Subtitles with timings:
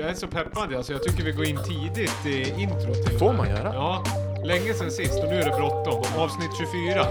[0.00, 0.92] jag är så peppad alltså.
[0.92, 3.06] Jag tycker vi går in tidigt i introt.
[3.06, 3.74] till Får man göra?
[3.74, 4.04] Ja.
[4.44, 6.20] Länge sedan sist och nu är det bråttom.
[6.20, 7.06] Avsnitt 24.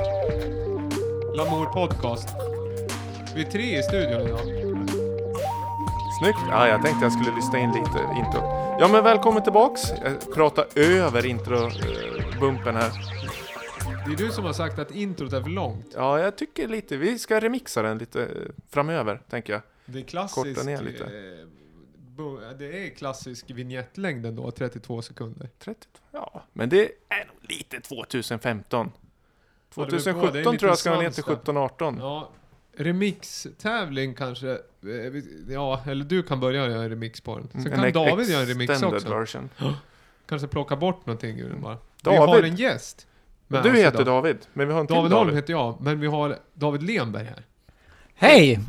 [1.36, 2.30] Lamour Podcast.
[3.36, 4.40] Vi är tre i studion idag.
[6.20, 6.40] Snyggt!
[6.50, 8.42] Ja, jag tänkte jag skulle lyssna in lite intro.
[8.80, 9.82] Ja, men välkommen tillbaks.
[10.04, 12.92] Jag pratar över intro-bumpen här.
[14.06, 15.94] Det är du som har sagt att introt är för långt.
[15.96, 16.98] Ja, jag tycker lite.
[16.98, 18.28] Vi ska remixa den lite eh,
[18.70, 19.62] framöver, tänker jag.
[19.86, 20.58] Det är klassisk...
[20.58, 21.04] Korta ner lite.
[22.60, 25.50] Det är klassisk vignettlängden då, 32 sekunder.
[25.60, 25.88] 30?
[26.12, 28.92] Ja, men det är nog lite 2015.
[29.76, 30.00] Ja, det är bra.
[30.00, 31.54] 2017 Det är en tror jag ska vara ner till svans där.
[31.54, 31.98] 17-18.
[32.00, 32.30] Ja,
[32.78, 34.50] remix-tävling kanske.
[34.52, 37.48] Eh, vi- Ja, eller du kan börja göra en remix på den.
[37.52, 39.10] Sen En kan David göra en remix också.
[39.10, 39.50] version.
[40.26, 41.74] Kanske plocka bort någonting ur den bara.
[41.76, 42.20] Vi David.
[42.20, 43.08] har en gäst.
[43.48, 44.06] Du heter idag.
[44.06, 45.26] David, men vi har en till David David.
[45.26, 47.46] Holm heter jag, men vi har David Lenberg här.
[48.14, 48.60] Hej!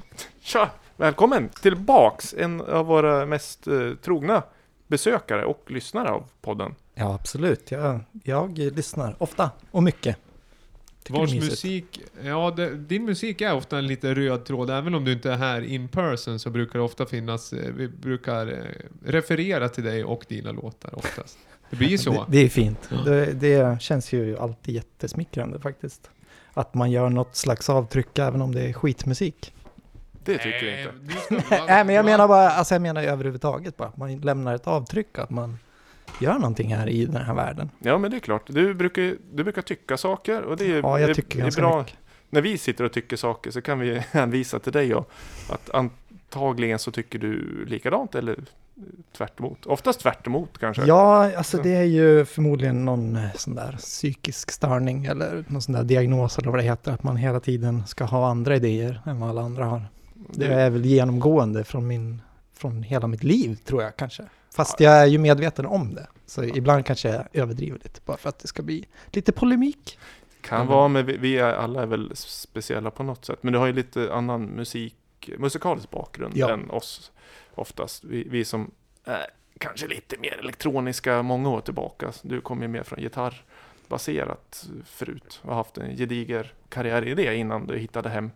[0.41, 0.71] Tja!
[1.01, 2.34] Välkommen tillbaks!
[2.39, 4.43] En av våra mest eh, trogna
[4.87, 6.75] besökare och lyssnare av podden.
[6.95, 7.70] Ja, absolut.
[7.70, 10.17] Jag, jag lyssnar ofta och mycket.
[11.03, 14.70] Tycker Vars musik, ja det, din musik är ofta en lite röd tråd.
[14.70, 17.89] Även om du inte är här in person så brukar det ofta finnas, eh, vi
[17.89, 18.59] brukar eh,
[19.05, 21.39] referera till dig och dina låtar oftast.
[21.70, 22.12] Det blir ju så.
[22.12, 22.89] Det, det är fint.
[23.05, 26.11] Det, det känns ju alltid jättesmickrande faktiskt.
[26.53, 29.53] Att man gör något slags avtryck även om det är skitmusik.
[30.25, 30.93] Det tycker jag inte.
[31.03, 33.89] du ska vara- Nej, men jag menar bara, alltså jag menar överhuvudtaget bara.
[33.89, 35.59] att Man lämnar ett avtryck, att man
[36.21, 37.71] gör någonting här i den här världen.
[37.79, 38.43] Ja, men det är klart.
[38.47, 41.61] Du brukar, du brukar tycka saker och det är, Ja, jag är- tycker är ganska
[41.63, 41.79] bra.
[41.79, 41.97] mycket.
[42.31, 45.11] När vi sitter och tycker saker så kan vi hänvisa till dig och
[45.51, 48.37] att antagligen så tycker du likadant eller
[49.17, 49.67] tvärt emot.
[49.67, 50.85] Oftast tvärt emot kanske.
[50.85, 51.63] Ja, alltså Så.
[51.63, 56.39] det är ju förmodligen någon eh, sån där psykisk störning eller någon sån där diagnos
[56.39, 56.93] eller vad det heter.
[56.93, 59.83] Att man hela tiden ska ha andra idéer än vad alla andra har.
[60.29, 62.23] Det är väl genomgående från, min,
[62.55, 64.25] från hela mitt liv tror jag kanske.
[64.55, 66.07] Fast jag är ju medveten om det.
[66.27, 69.98] Så ibland kanske jag överdriver lite bara för att det ska bli lite polemik.
[70.41, 70.69] Kan Mm.
[70.73, 73.39] vara, men vi, vi är, alla är väl speciella på något sätt.
[73.42, 76.51] Men du har ju lite annan musik, musikalisk bakgrund Ja.
[76.53, 77.13] än oss
[77.55, 78.05] oftast.
[78.05, 78.70] Vi, vi som
[79.05, 79.27] är
[79.59, 82.13] kanske lite mer elektroniska många år tillbaka.
[82.23, 87.35] Du kom ju mer från gitarrbaserat förut och har haft en gediger karriär i det
[87.36, 88.30] innan du hittade hem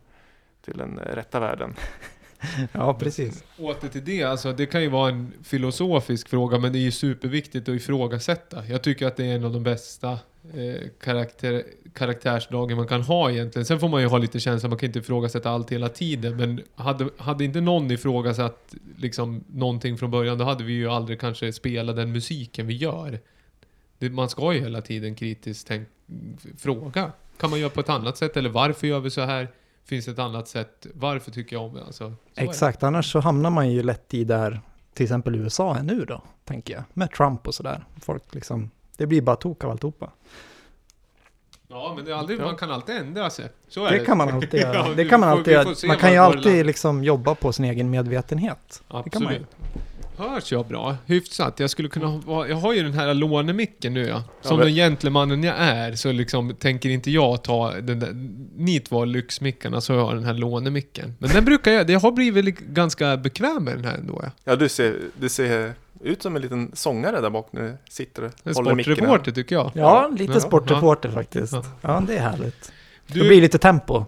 [0.65, 1.73] till den rätta världen.
[2.71, 3.43] Ja, precis.
[3.57, 6.91] Åter till det, alltså det kan ju vara en filosofisk fråga men det är ju
[6.91, 8.65] superviktigt att ifrågasätta.
[8.65, 10.11] Jag tycker att det är en av de bästa
[10.53, 13.65] eh, karaktär, karaktärsdragen man kan ha egentligen.
[13.65, 16.37] Sen får man ju ha lite känsla, man kan inte ifrågasätta allt hela tiden.
[16.37, 21.19] Men hade, hade inte någon ifrågasatt liksom, någonting från början, då hade vi ju aldrig
[21.19, 23.19] kanske spelat den musiken vi gör.
[23.99, 25.87] Det, man ska ju hela tiden kritiskt tänk,
[26.57, 27.11] fråga.
[27.37, 28.37] Kan man göra på ett annat sätt?
[28.37, 29.47] Eller varför gör vi så här?
[29.85, 30.87] Finns det ett annat sätt?
[30.93, 31.83] Varför tycker jag om det?
[31.85, 32.49] Alltså, så är det.
[32.49, 34.61] Exakt, annars så hamnar man ju lätt i där
[34.93, 36.83] till exempel USA är nu då, tänker jag.
[36.93, 37.85] Med Trump och sådär.
[38.01, 40.09] Folk liksom, det blir bara tok av alltihopa.
[41.67, 42.43] Ja, men det är aldrig, Ja.
[42.45, 43.49] man kan alltid ändra sig.
[43.67, 44.05] Så är Det det.
[44.05, 44.73] kan man alltid göra.
[44.75, 45.57] Ja, det kan man alltid
[45.87, 48.83] Man kan ju alltid liksom jobba på sin egen medvetenhet.
[49.03, 49.45] Det kan man ju.
[50.17, 50.95] Hörs jag bra?
[51.05, 51.59] Hyfsat.
[51.59, 54.23] Jag skulle kunna ha, jag har ju den här lånemicken nu ja.
[54.41, 58.09] Som den gentlemannen jag är så liksom tänker inte jag ta den där,
[58.57, 61.15] ni två lyxmickarna så har jag den här lånemicken.
[61.19, 64.29] Men den brukar jag, det har blivit li- ganska bekväm med den här ändå ja.
[64.43, 68.23] Ja, du ser, du ser ut som en liten sångare där bak när du sitter
[68.23, 68.95] och En håller micken.
[68.95, 69.71] sportreporter tycker jag.
[69.75, 70.39] Ja, lite Ja.
[70.39, 71.53] sportreporter faktiskt.
[71.53, 71.63] Ja.
[71.81, 72.71] Ja, det är härligt.
[73.07, 74.05] Du, Det blir lite tempo.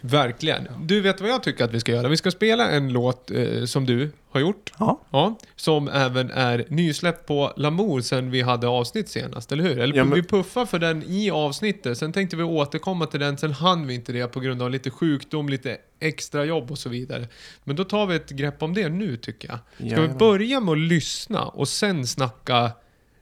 [0.00, 0.68] Verkligen.
[0.80, 2.08] Du vet vad jag tycker att vi ska göra?
[2.08, 4.72] Vi ska spela en låt eh, som du har gjort.
[4.78, 5.00] Ja.
[5.10, 9.78] Ja, som även är nysläppt på Lamour sen vi hade avsnitt senast, eller hur?
[9.78, 13.38] Eller Ja, men- vi puffar för den i avsnittet, sen tänkte vi återkomma till den,
[13.38, 16.88] sen hann vi inte det på grund av lite sjukdom, lite extra jobb och så
[16.88, 17.28] vidare.
[17.64, 19.58] Men då tar vi ett grepp om det nu tycker jag.
[19.76, 20.18] Ska vi Jajamän.
[20.18, 22.70] börja med att lyssna och sen snacka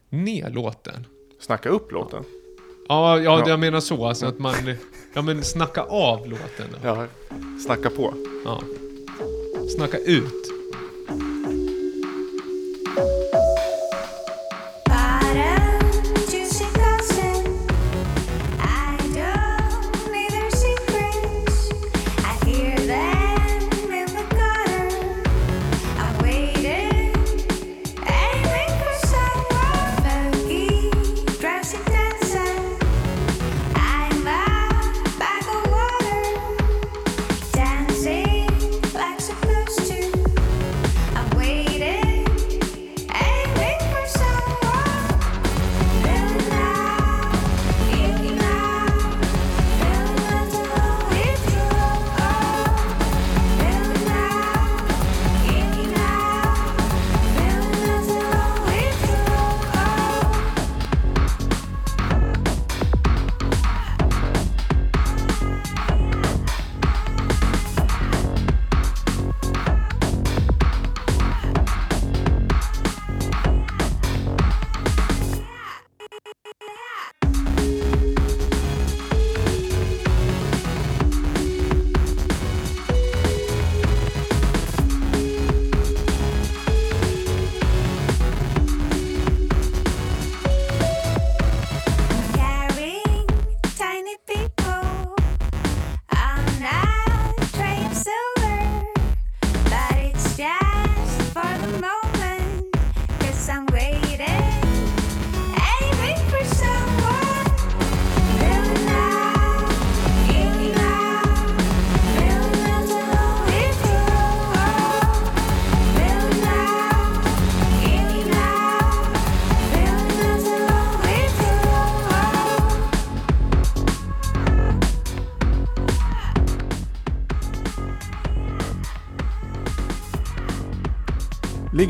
[0.09, 1.06] ner låten?
[1.41, 2.25] Snacka upp låten.
[2.88, 3.49] Ja, ja, Ja.
[3.49, 4.55] jag menar så, alltså att man...
[5.15, 6.89] Ja men snacka av låten då.
[6.89, 7.06] Ja,
[7.64, 8.14] snacka på.
[8.44, 8.61] Ja.
[9.76, 10.51] Snacka ut.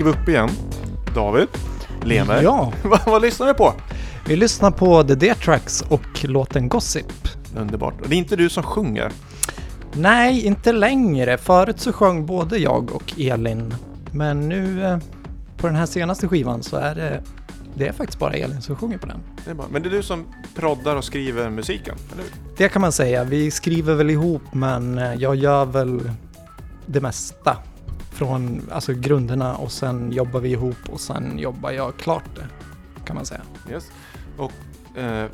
[0.02, 0.50] Ligger vi uppe igen.
[1.14, 1.48] David,
[2.02, 2.44] Lenberg.
[2.44, 3.74] Ja, vad, vad lyssnar vi på?
[4.26, 7.28] vi lyssnar på The Dear Tracks och låten Gossip.
[7.56, 8.00] Underbart.
[8.00, 9.12] Och det är inte du som sjunger.
[9.92, 11.38] Nej, inte längre.
[11.38, 13.74] Förut så sjöng både jag och Elin.
[14.12, 14.98] Men nu eh,
[15.56, 17.22] på den här senaste skivan så är det,
[17.74, 19.20] det är faktiskt bara Elin som sjunger på den.
[19.44, 20.24] Det är bara, men det är du som
[20.54, 22.32] proddar och skriver musiken, eller hur?
[22.56, 23.24] Det kan man säga.
[23.24, 26.10] Vi skriver väl ihop men eh, jag gör väl
[26.86, 27.56] det mesta.
[28.22, 32.46] Från alltså grunderna och sen jobbar vi ihop och sen jobbar jag klart det.
[33.04, 33.40] Kan man säga.
[33.70, 33.90] Yes.
[34.36, 34.52] Och
[34.98, 35.26] eh,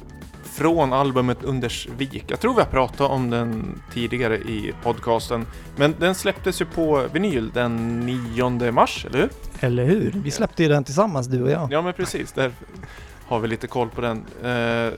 [0.44, 2.24] från albumet Undersvik.
[2.26, 5.46] Jag tror vi har pratat om den tidigare i podcasten.
[5.76, 9.30] Men den släpptes ju på vinyl den 9 mars, eller hur?
[9.60, 10.12] Eller hur?
[10.24, 11.72] Vi släppte ju den tillsammans du och jag.
[11.72, 12.32] Ja, men precis.
[12.32, 12.52] Där
[13.26, 14.24] har vi lite koll på den.
[14.42, 14.92] Eh,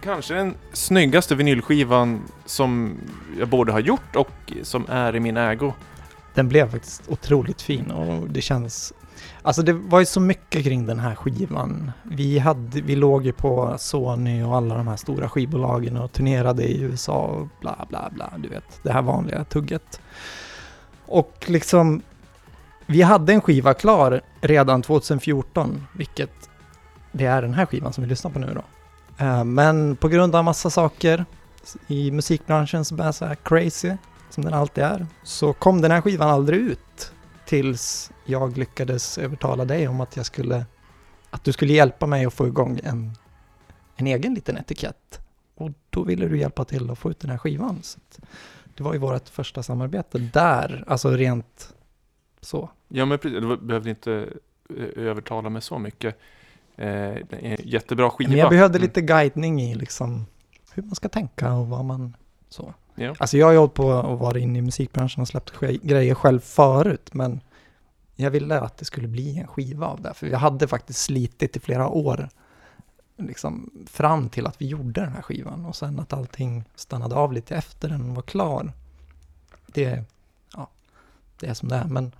[0.00, 2.96] kanske den snyggaste vinylskivan som
[3.38, 5.72] jag både har gjort och som är i min ägo.
[6.36, 8.92] Den blev faktiskt otroligt fin och det känns...
[9.42, 11.92] Alltså det var ju så mycket kring den här skivan.
[12.02, 16.62] Vi, hade, vi låg ju på Sony och alla de här stora skivbolagen och turnerade
[16.62, 20.00] i USA och bla bla bla, du vet, det här vanliga tugget.
[21.06, 22.02] Och liksom,
[22.86, 26.50] vi hade en skiva klar redan 2014, vilket
[27.12, 28.62] det är den här skivan som vi lyssnar på nu då.
[29.24, 31.24] Eh, men på grund av massa saker
[31.86, 33.92] i musikbranschen som är så här crazy,
[34.30, 37.12] som den alltid är, så kom den här skivan aldrig ut
[37.46, 40.66] tills jag lyckades övertala dig om att jag skulle,
[41.30, 43.12] att du skulle hjälpa mig att få igång en,
[43.96, 45.20] en egen liten etikett.
[45.54, 47.78] Och då ville du hjälpa till att få ut den här skivan.
[47.82, 47.98] Så
[48.76, 51.74] det var ju vårt första samarbete där, alltså rent
[52.40, 52.70] så.
[52.88, 53.40] Ja, men precis.
[53.40, 54.28] Du behövde inte
[54.78, 56.18] eh, övertala mig så mycket.
[56.76, 57.14] Eh,
[57.58, 58.30] jättebra skiva.
[58.30, 58.86] Men jag behövde Mm.
[58.88, 60.26] lite guidning i liksom
[60.72, 62.16] hur man ska tänka och vad man
[62.48, 62.74] så.
[62.96, 63.14] Ja.
[63.18, 66.40] Alltså jag har ju hållit på och varit inne i musikbranschen och släppt grejer själv
[66.40, 67.40] förut, men
[68.16, 71.56] jag ville att det skulle bli en skiva av det, för jag hade faktiskt slitit
[71.56, 72.28] i flera år
[73.16, 77.32] liksom fram till att vi gjorde den här skivan och sen att allting stannade av
[77.32, 78.72] lite efter den var klar.
[79.66, 80.04] Det,
[80.54, 80.70] ja,
[81.40, 82.12] det är som det är, men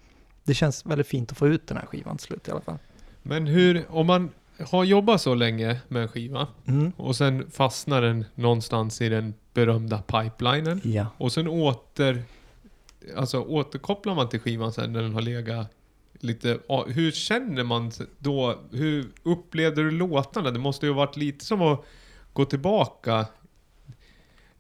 [0.45, 2.79] det känns väldigt fint att få ut den här skivan till slut i alla fall.
[3.23, 6.93] Men hur, om man har jobbat så länge med en skiva Mm.
[6.97, 11.07] och sen fastnar den någonstans i den berömda pipelinen Ja.
[11.19, 12.23] och sen åter,
[13.17, 15.67] alltså återkopplar man till skivan sen när den har legat
[16.21, 20.51] lite, hur känner man då, hur upplevde du låtarna?
[20.51, 21.85] Det måste ju ha varit lite som att
[22.33, 23.27] gå tillbaka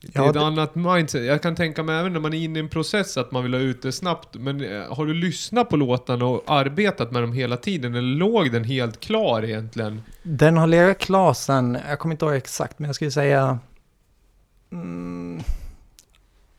[0.00, 1.24] till Ja, ett det- annat mindset.
[1.24, 3.54] Jag kan tänka mig även när man är inne i en process att man vill
[3.54, 4.34] ha ut det snabbt.
[4.34, 7.94] Men eh, har du lyssnat på låtarna och arbetat med dem hela tiden?
[7.94, 10.02] Eller låg den helt klar egentligen?
[10.22, 13.58] Den har legat klar sen, jag kommer inte ihåg exakt, men jag skulle säga...
[14.72, 15.42] Mm,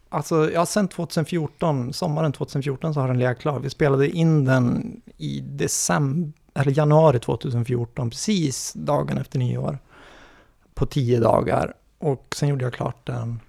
[0.09, 3.59] alltså, ja, sen 2014, sommaren 2014 så har den legat klar.
[3.59, 9.79] Vi spelade in den i december, eller januari 2014, precis dagen efter nyår.
[10.73, 11.73] På tio dagar.
[11.99, 13.39] Och sen gjorde jag klart den.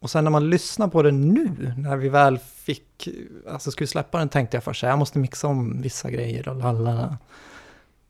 [0.00, 3.08] Och sen när man lyssnar på den nu, när vi väl fick,
[3.50, 6.48] alltså skulle släppa den tänkte jag först så här, jag måste mixa om vissa grejer
[6.48, 7.18] och lalala.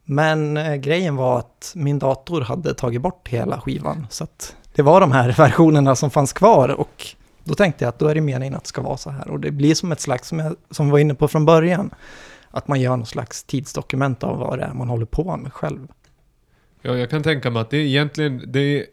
[0.04, 4.06] Men eh, grejen var att min dator hade tagit bort hela skivan.
[4.10, 7.06] Så att det var de här versionerna som fanns kvar och
[7.44, 9.28] då tänkte jag att då är det meningen att det ska vara så här.
[9.28, 11.90] Och det blir som ett slags, som jag som var inne på från början,
[12.50, 15.88] att man gör någon slags tidsdokument av vad det är man håller på med själv.
[16.82, 18.86] Ja, jag kan tänka mig att det är egentligen, det är,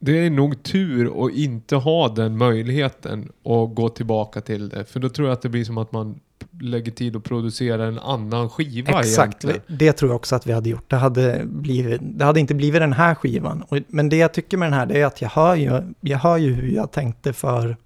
[0.00, 4.84] det är nog tur att inte ha den möjligheten och gå tillbaka till det.
[4.84, 6.20] För då tror jag att det blir som att man
[6.60, 9.78] lägger tid att producera en annan skiva Exakt, egentligen.
[9.78, 10.90] det tror jag också att vi hade gjort.
[10.90, 13.62] Det hade, blivit, det hade inte blivit den här skivan.
[13.68, 16.18] Och, men det jag tycker med den här, det är att jag hör ju, jag
[16.18, 17.76] hör ju hur jag tänkte för,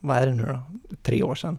[0.00, 0.62] vad är det nu då,
[1.02, 1.58] tre år sedan.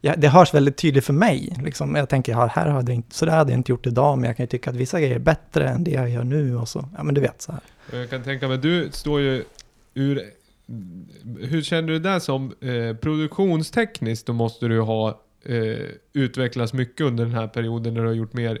[0.00, 1.56] Ja, det hörs väldigt tydligt för mig.
[1.64, 1.94] Liksom.
[1.94, 4.26] Jag tänker, ja, här hade jag inte, så där hade jag inte gjort idag, men
[4.28, 6.56] jag kan ju tycka att vissa grejer är bättre än det jag gör nu.
[6.56, 7.60] Och så, ja men du vet så här.
[8.00, 9.44] Jag kan tänka mig, du står ju
[9.94, 10.22] ur...
[11.40, 14.26] Hur känner du det som eh, produktionstekniskt?
[14.26, 15.56] Då måste du ha eh,
[16.12, 18.58] utvecklats mycket under den här perioden när du har gjort mer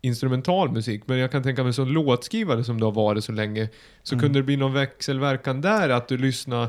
[0.00, 1.02] instrumental musik.
[1.06, 3.68] Men jag kan tänka mig som låtskrivare som du har varit så länge,
[4.02, 4.22] så Mm.
[4.22, 5.88] kunde det bli någon växelverkan där?
[5.88, 6.68] Att du lyssnar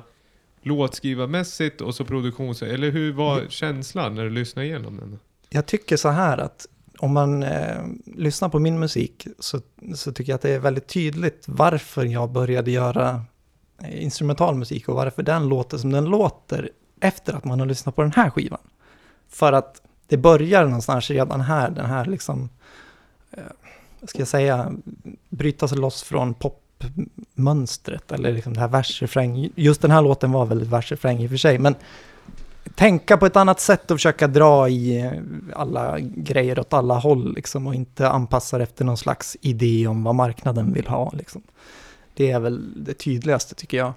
[0.62, 2.62] låtskrivarmässigt och så produktions...
[2.62, 5.20] Eller hur var känslan när du lyssnade igenom den?
[5.50, 6.68] Jag tycker så här att
[7.00, 9.62] om man eh, lyssnar på min musik så,
[9.96, 13.22] så tycker jag att det är väldigt tydligt varför jag började göra
[13.84, 17.96] eh, instrumental musik och varför den låter som den låter efter att man har lyssnat
[17.96, 18.60] på den här skivan.
[19.30, 22.50] För att det börjar någonstans redan här, den här liksom,
[23.32, 23.44] eh,
[24.00, 24.74] vad ska jag säga,
[25.30, 26.34] bryta sig loss från
[26.80, 29.50] popmönstret eller liksom det här versrefräng.
[29.56, 31.76] Just den här låten var väldigt versrefräng i och för sig, men
[32.76, 35.12] tänka på ett annat sätt och försöka dra i eh,
[35.56, 40.04] alla grejer åt alla håll liksom och inte anpassa det efter någon slags idé om
[40.04, 41.42] vad marknaden vill ha liksom.
[42.14, 43.94] Det är väl det tydligaste tycker jag.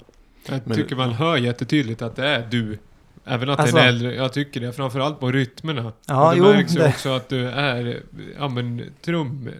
[0.46, 2.78] Jag tycker man hör jättetydligt att det är du.
[3.24, 4.14] Även att Alltså- det är en äldre.
[4.14, 4.72] Jag tycker det.
[4.72, 5.92] Framförallt på rytmerna.
[6.06, 8.02] Ja, och det jo, märks ju också att du är,
[8.38, 9.50] ja men trum,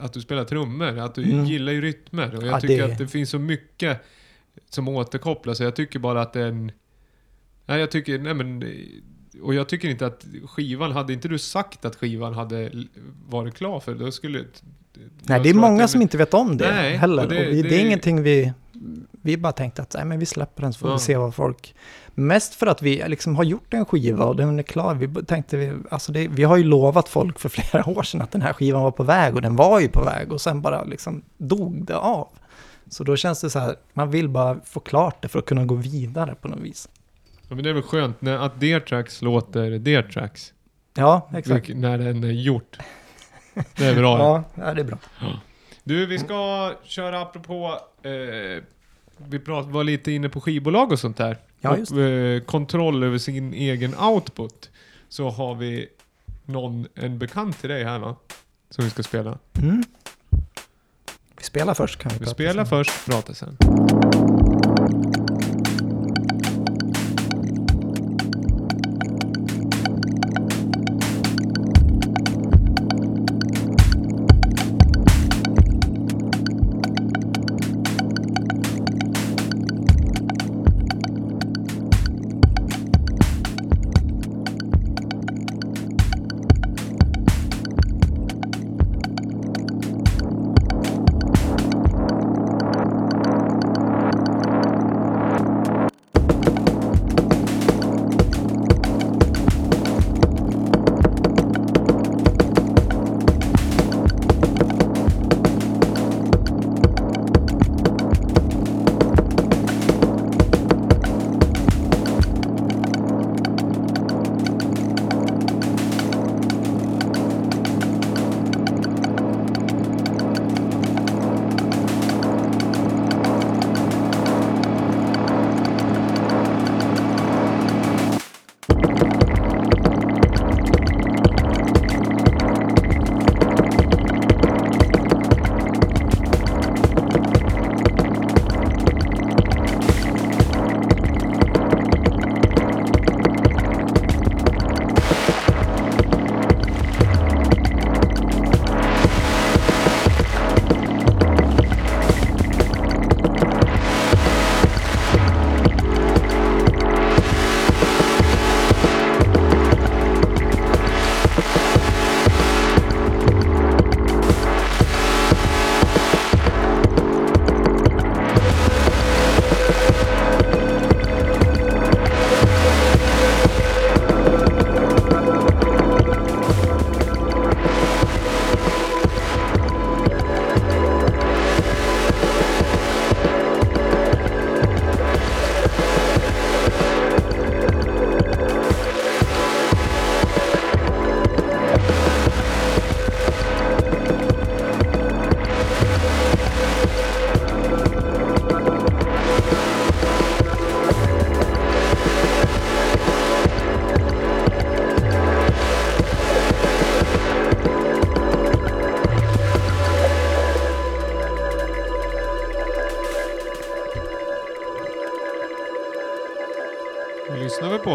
[0.00, 0.98] att du spelar trummor.
[0.98, 1.44] Att du Mm.
[1.44, 2.36] gillar ju rytmer.
[2.36, 4.00] Och jag Ja, tycker det- att det finns så mycket
[4.70, 5.58] som återkopplas.
[5.58, 6.72] Så jag tycker bara att det är en...
[7.66, 8.64] Nej, jag tycker, nej men...
[9.42, 12.72] Och jag tycker inte att skivan, hade inte du sagt att skivan hade
[13.28, 14.44] varit klar för, då skulle...
[15.22, 17.16] Nej, det är många den- som inte vet om det Nej, heller.
[17.16, 18.52] och Och det- vi, det, det- är ingenting vi...
[19.22, 21.74] Vi bara tänkte att nej, men vi släpper den så får vi se vad folk...
[22.14, 24.94] Mest för att vi liksom har gjort en skiva och den är klar.
[24.94, 28.32] Vi tänkte, vi, alltså det, vi har ju lovat folk för flera år sedan att
[28.32, 30.84] den här skivan var på väg och den var ju på väg och sen bara
[30.84, 32.28] liksom dog det av.
[32.90, 35.64] Så då känns det så här, man vill bara få klart det för att kunna
[35.64, 36.88] gå vidare på något vis.
[37.48, 40.52] Ja, men det är väl skönt när, att Dear Tracks låter Dear Tracks.
[40.94, 41.68] Ja, exakt.
[41.68, 42.78] När den är gjort.
[43.76, 44.18] Det är bra.
[44.18, 44.98] Ja, ja, det är bra.
[45.84, 47.80] Du, vi ska köra apropå...
[48.02, 48.62] Eh,
[49.28, 51.36] vi prat, var lite inne på skivbolag och sånt där.
[51.60, 54.70] Ja, och eh, kontroll över sin egen output.
[55.08, 55.88] Så har vi
[56.44, 58.16] någon, en bekant till dig här va?
[58.70, 59.38] Som vi ska spela.
[59.62, 59.84] Mm.
[61.38, 62.84] Vi spelar först kan vi Vi prata spelar sen.
[62.84, 63.56] först, pratar sen.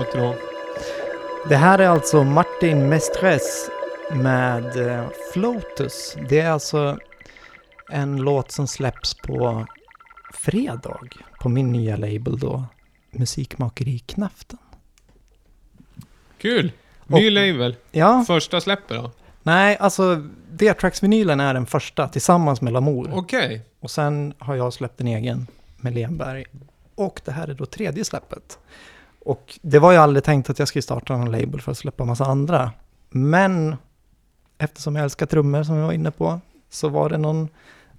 [0.02, 0.36] Tror
[1.50, 3.70] Det här är alltså Martin Mestres
[4.12, 6.18] med eh, Flotus.
[6.30, 6.98] Det är alltså
[7.90, 9.66] en låt som släpps på
[10.34, 11.00] fredag
[11.40, 12.66] på min nya label då,
[13.12, 14.60] Musikmakeri Knaften.
[16.38, 16.72] Kul!
[17.08, 17.76] Ny Och- label.
[17.92, 19.12] Ja, Första släppet då?
[19.44, 20.16] nej, alltså
[20.52, 23.10] D-Tracks-vinylen är den första tillsammans med Lamour.
[23.14, 23.62] Okej.
[23.80, 25.48] Och sen har jag släppt en egen
[25.78, 26.46] med Lenberg.
[26.96, 28.60] Och det här är då tredje släppet.
[29.26, 32.06] Och det var ju aldrig tänkt att jag skulle starta någon label för att släppa
[32.06, 32.72] massa andra.
[33.10, 33.76] Men
[34.58, 36.40] eftersom jag älskar trummor som jag var inne på
[36.70, 37.50] så var det någon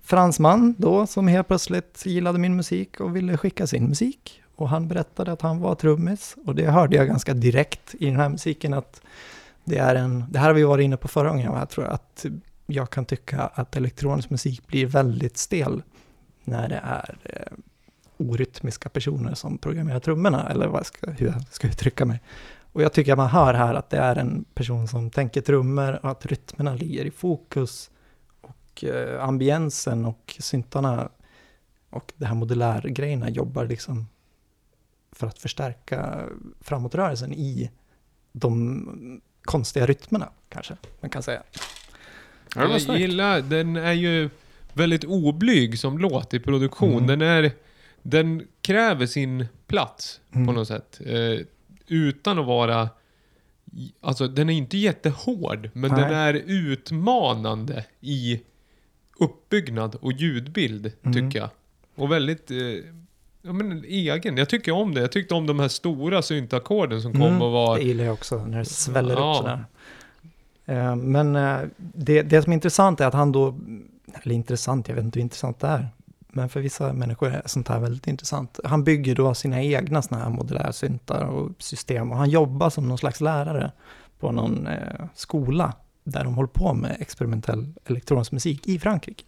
[0.02, 4.42] fransman då som helt plötsligt gillade min musik och ville skicka sin musik.
[4.56, 8.16] Och han berättade att han var trummis och det hörde jag ganska direkt i den
[8.16, 9.02] här musiken att
[9.64, 12.26] det är en, det här har vi varit inne på förra gången, jag tror att
[12.66, 15.82] jag kan tycka att elektronisk musik blir väldigt stel
[16.44, 17.56] när det är eh,
[18.16, 22.20] orytmiska personer som programmerar trummorna, eller vad jag ska, hur jag ska uttrycka mig.
[22.72, 25.98] Och jag tycker att man hör här att det är en person som tänker trummor
[26.02, 27.90] och att rytmerna ligger i fokus.
[28.40, 31.08] Och eh, ambiensen och syntarna
[31.90, 34.06] och det här modulärgrejerna jobbar liksom
[35.12, 36.24] för att förstärka
[36.60, 37.70] framåtrörelsen i
[38.32, 41.42] de konstiga rytmerna, kanske man kan säga.
[42.54, 44.30] Jag gillar, den är ju
[44.72, 46.92] väldigt oblyg som låt i produktion.
[46.92, 47.06] Mm.
[47.06, 47.52] Den, är,
[48.06, 50.46] den kräver sin plats Mm.
[50.46, 51.00] på något sätt.
[51.06, 51.46] Eh,
[51.86, 52.88] utan att vara...
[54.00, 56.00] Alltså den är inte jättehård, men Nej.
[56.02, 58.40] den är utmanande i
[59.18, 61.12] uppbyggnad och ljudbild, Mm.
[61.14, 61.50] tycker jag.
[61.94, 62.50] Och väldigt...
[62.50, 62.56] Eh,
[63.42, 64.36] ja, men egen.
[64.36, 65.00] Jag tycker om det.
[65.00, 67.78] Jag tyckte om de här stora syntackorden som kom Mm, och var...
[67.78, 69.30] Det gillar jag också, när det sväller Ja.
[69.30, 69.64] upp sådär.
[70.66, 73.58] Eh, Men eh, det, det som är intressant är att han då,
[74.22, 75.88] eller intressant, jag vet inte hur intressant det är,
[76.34, 78.60] men för vissa människor är sånt här väldigt intressant.
[78.64, 82.98] Han bygger då sina egna sådana här modulärsyntar och system och han jobbar som någon
[82.98, 83.72] slags lärare
[84.20, 85.72] på någon eh, skola
[86.04, 89.24] där de håller på med experimentell elektronisk musik i Frankrike.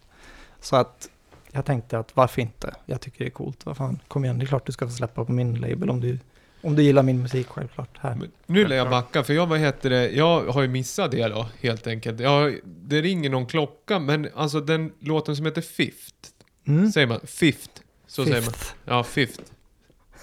[0.61, 1.09] Så att
[1.51, 2.73] jag tänkte att varför inte?
[2.85, 3.65] Jag tycker det är coolt.
[3.65, 6.01] Vad fan, kom igen, det är klart du ska få släppa på min label om
[6.01, 6.19] du,
[6.61, 7.97] om du gillar min musik självklart.
[7.99, 8.15] Här.
[8.15, 11.27] Men Nu lär jag backa, för jag, vad heter det, jag har ju missat det
[11.27, 12.19] då, helt enkelt.
[12.19, 16.29] Jag, det ringer någon klocka, men alltså den låten som heter Fifth,
[16.67, 16.91] Mm.
[16.91, 17.19] säger man?
[17.23, 17.81] Fifth?
[18.07, 18.53] Så säger man.
[18.53, 18.73] Fifth.
[18.85, 19.41] Ja, Fifth.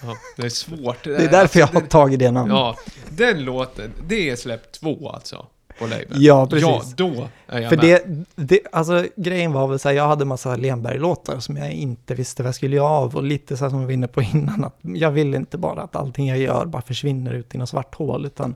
[0.01, 1.03] Ja, det är svårt.
[1.03, 2.55] Det är därför jag har det, tagit det namnet.
[2.55, 2.77] Ja,
[3.09, 5.45] den låten, det är släppt två alltså,
[5.79, 6.09] på labeln.
[6.13, 6.67] Ja, precis.
[6.67, 7.85] Ja, då är jag För med.
[7.85, 12.15] det, det, alltså grejen var väl så här, jag hade massa Lenberg-låtar som jag inte
[12.15, 14.21] visste vad jag skulle göra av och lite så här som vi var inne på
[14.21, 17.69] innan, att jag vill inte bara att allting jag gör bara försvinner ut i något
[17.69, 18.55] svart hål, utan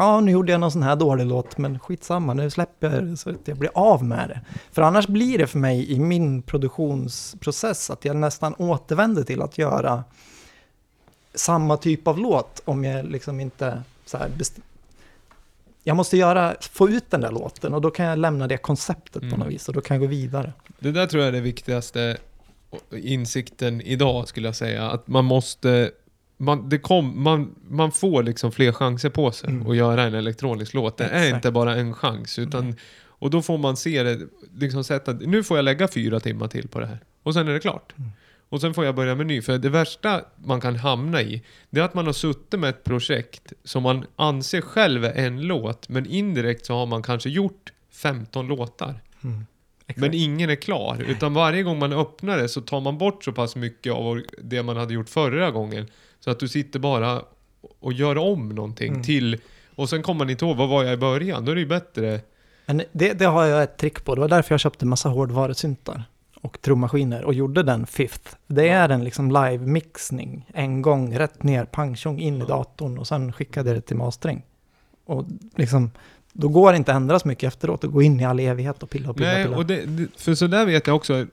[0.00, 3.16] ja, nu gjorde jag någon sån här dålig låt, men skitsamma, nu släpper jag det
[3.16, 4.40] så att jag blir av med det.
[4.72, 9.58] För annars blir det för mig i min produktionsprocess att jag nästan återvänder till att
[9.58, 10.04] göra
[11.34, 14.30] samma typ av låt om jag liksom inte så här
[15.82, 19.22] jag måste göra, få ut den där låten och då kan jag lämna det konceptet
[19.22, 19.30] Mm.
[19.30, 20.52] på något vis och då kan jag gå vidare.
[20.78, 22.16] Det där tror jag är det viktigaste
[22.90, 24.90] insikten idag skulle jag säga.
[24.90, 25.90] Att man måste...
[26.42, 29.66] Man, det kom, man, man får liksom fler chanser på sig Mm.
[29.70, 30.96] att göra en elektronisk låt.
[30.96, 31.34] Det är Exakt.
[31.34, 32.38] inte bara en chans.
[32.38, 32.74] Utan,
[33.06, 34.18] och då får man se det,
[34.54, 36.98] liksom sätta, nu får jag lägga fyra timmar till på det här.
[37.22, 37.92] Och sen är det klart.
[37.98, 38.10] Mm.
[38.48, 39.42] Och sen får jag börja med ny.
[39.42, 42.84] För det värsta man kan hamna i, det är att man har suttit med ett
[42.84, 47.72] projekt som man anser själv är en låt, men indirekt så har man kanske gjort
[47.92, 49.00] 15 låtar.
[49.24, 49.46] Mm.
[49.96, 53.32] Men ingen är klar, utan varje gång man öppnar det så tar man bort så
[53.32, 55.86] pass mycket av det man hade gjort förra gången.
[56.20, 57.22] Så att du sitter bara
[57.80, 59.02] och gör om någonting Mm.
[59.02, 59.38] till...
[59.74, 61.44] Och sen kommer man inte ihåg, vad var jag i början?
[61.44, 62.20] Då är det ju bättre...
[62.66, 66.02] Men det, det har jag ett trick på, det var därför jag köpte massa hårdvarusyntar
[66.40, 68.34] och trummaskiner och gjorde den Fifth.
[68.46, 73.06] Det är en liksom live-mixning, en gång rätt ner, pang tjong in i datorn och
[73.06, 74.42] sen skickade jag det till mastering.
[75.04, 75.24] Och
[75.56, 75.90] liksom,
[76.32, 78.82] då går det inte att ändra så mycket efteråt och gå in i all evighet
[78.82, 79.32] och pilla och pilla.
[79.32, 79.56] Nej, pilla.
[79.56, 81.26] och det, för så där vet jag också...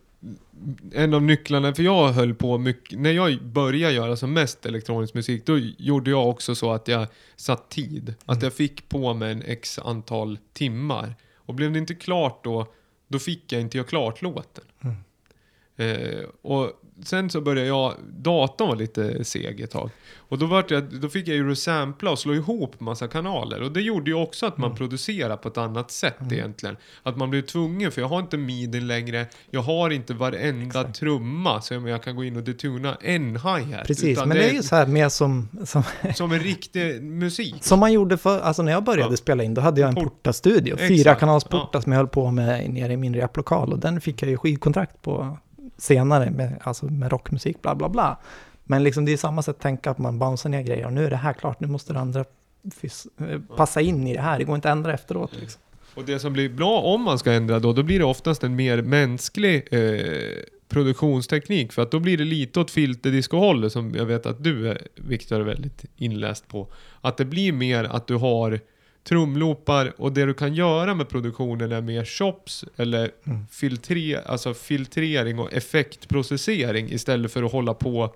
[0.94, 3.00] En av nycklarna, för jag höll på mycket...
[3.00, 7.08] När jag började göra som mest elektronisk musik, då gjorde jag också så att jag
[7.36, 8.14] satt tid.
[8.26, 8.44] Att Mm.
[8.44, 11.16] jag fick på mig en x antal timmar.
[11.36, 12.74] Och blev det inte klart då,
[13.08, 14.64] då fick jag inte göra klart låten.
[14.82, 14.96] Mm.
[15.78, 16.72] Eh, och
[17.04, 19.90] sen så började jag, datorn var lite seg ett tag.
[20.30, 23.62] Och då, vart jag, då fick jag ju resampla och slå ihop massa kanaler.
[23.62, 24.78] Och det gjorde ju också att man Mm.
[24.78, 26.34] producerar på ett annat sätt Mm.
[26.34, 26.78] egentligen.
[27.04, 31.00] Att man blir tvungen, för jag har inte midi längre, jag har inte varenda Exakt.
[31.00, 33.88] trumma så jag kan gå in och detuna en hi-hat.
[33.88, 35.84] Precis, men det är ju så här mer som, som,
[36.16, 37.56] som en riktig musik.
[37.62, 39.18] som man gjorde för, alltså när jag började Ja.
[39.18, 41.82] spela in, då hade jag en Port- Porta-studio, fyra kanalsportar ja.
[41.82, 45.02] som jag höll på med nere i min replokal och den fick jag ju skivkontrakt
[45.02, 45.38] på
[45.78, 48.18] senare med, alltså med rockmusik, bla bla bla.
[48.64, 51.06] Men liksom det är samma sätt att tänka att man bouncear ner grejer och nu
[51.06, 54.44] är det här klart, nu måste det andra eh, passa in i det här, det
[54.44, 55.32] går inte att ändra efteråt.
[55.40, 55.62] Liksom.
[55.96, 58.56] Och det som blir bra om man ska ändra då, då blir det oftast en
[58.56, 61.74] mer mänsklig eh, produktionsteknik.
[61.74, 65.40] För att då blir det lite åt filterdiscohållet som jag vet att du, eh, Viktor,
[65.40, 66.68] är väldigt inläst på.
[67.02, 68.60] Att det blir mer att du har
[69.08, 73.48] trumloopar och det du kan göra med produktionen är mer chops eller Mm.
[73.52, 78.14] filtre, alltså filtrering och effektprocessering istället för att hålla på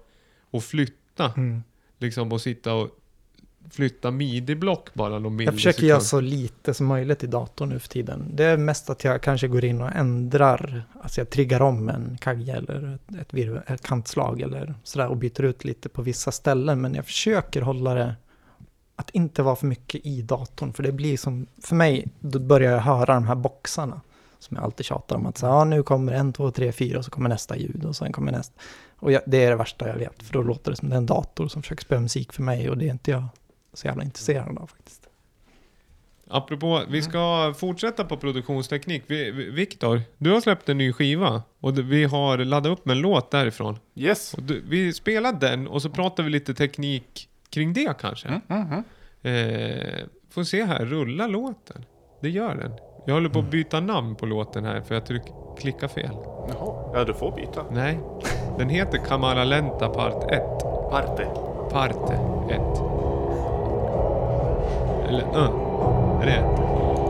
[0.51, 1.34] och flytta.
[1.38, 1.63] Mm.
[1.97, 2.89] Liksom och sitta och
[3.71, 7.88] flytta midi-block bara någon Jag försöker göra så lite som möjligt i datorn nu för
[7.88, 8.25] tiden.
[8.34, 12.17] Det är mest att jag kanske går in och ändrar, alltså jag triggar om en
[12.21, 16.82] kagge eller ett, ett, ett kantslag eller sådär och byter ut lite på vissa ställen.
[16.82, 18.15] Men jag försöker hålla det,
[19.02, 20.74] att inte vara för mycket i datorn.
[20.74, 24.02] För det blir som, för mig, då börjar jag höra de här boxarna.
[24.40, 27.06] Som jag alltid tjatar om att så, ja, nu kommer en, två, tre, fyra och
[27.06, 28.62] så kommer nästa ljud och sen kommer nästa.
[29.00, 30.98] Och jag, det är det värsta jag vet, för då låter det som det är
[30.98, 33.24] en dator som försöker spela musik för mig och det är inte jag
[33.74, 35.08] så jävla intresserad av faktiskt.
[36.28, 39.04] Apropå, vi ska fortsätta på produktionsteknik.
[39.08, 42.96] Vi, vi, Viktor, du har släppt en ny skiva och vi har laddat upp med
[42.96, 43.80] en låt därifrån.
[43.96, 44.34] Yes.
[44.34, 48.28] Och du, vi spelar den och så pratar vi lite teknik kring det kanske.
[48.28, 48.84] Mm, mm, mm.
[49.24, 51.86] Eh, får se här, rullar låten?
[52.22, 52.72] Det gör den.
[53.06, 55.24] Jag håller på att byta namn på låten här för jag tryck,
[55.60, 56.18] klickar fel.
[56.50, 57.66] Jaha, ja du får byta.
[57.72, 58.00] Nej,
[58.58, 60.42] den heter Kamara Lenta Part 1.
[60.92, 61.28] Parte.
[61.72, 62.14] Parte
[62.50, 62.62] 1.
[65.10, 67.01] Eller, uh, är det 1?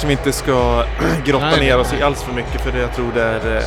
[0.00, 0.84] Kanske vi inte ska
[1.24, 3.56] grotta Nej, ner nej, oss i alls för mycket för det jag tror det är...
[3.56, 3.62] eh,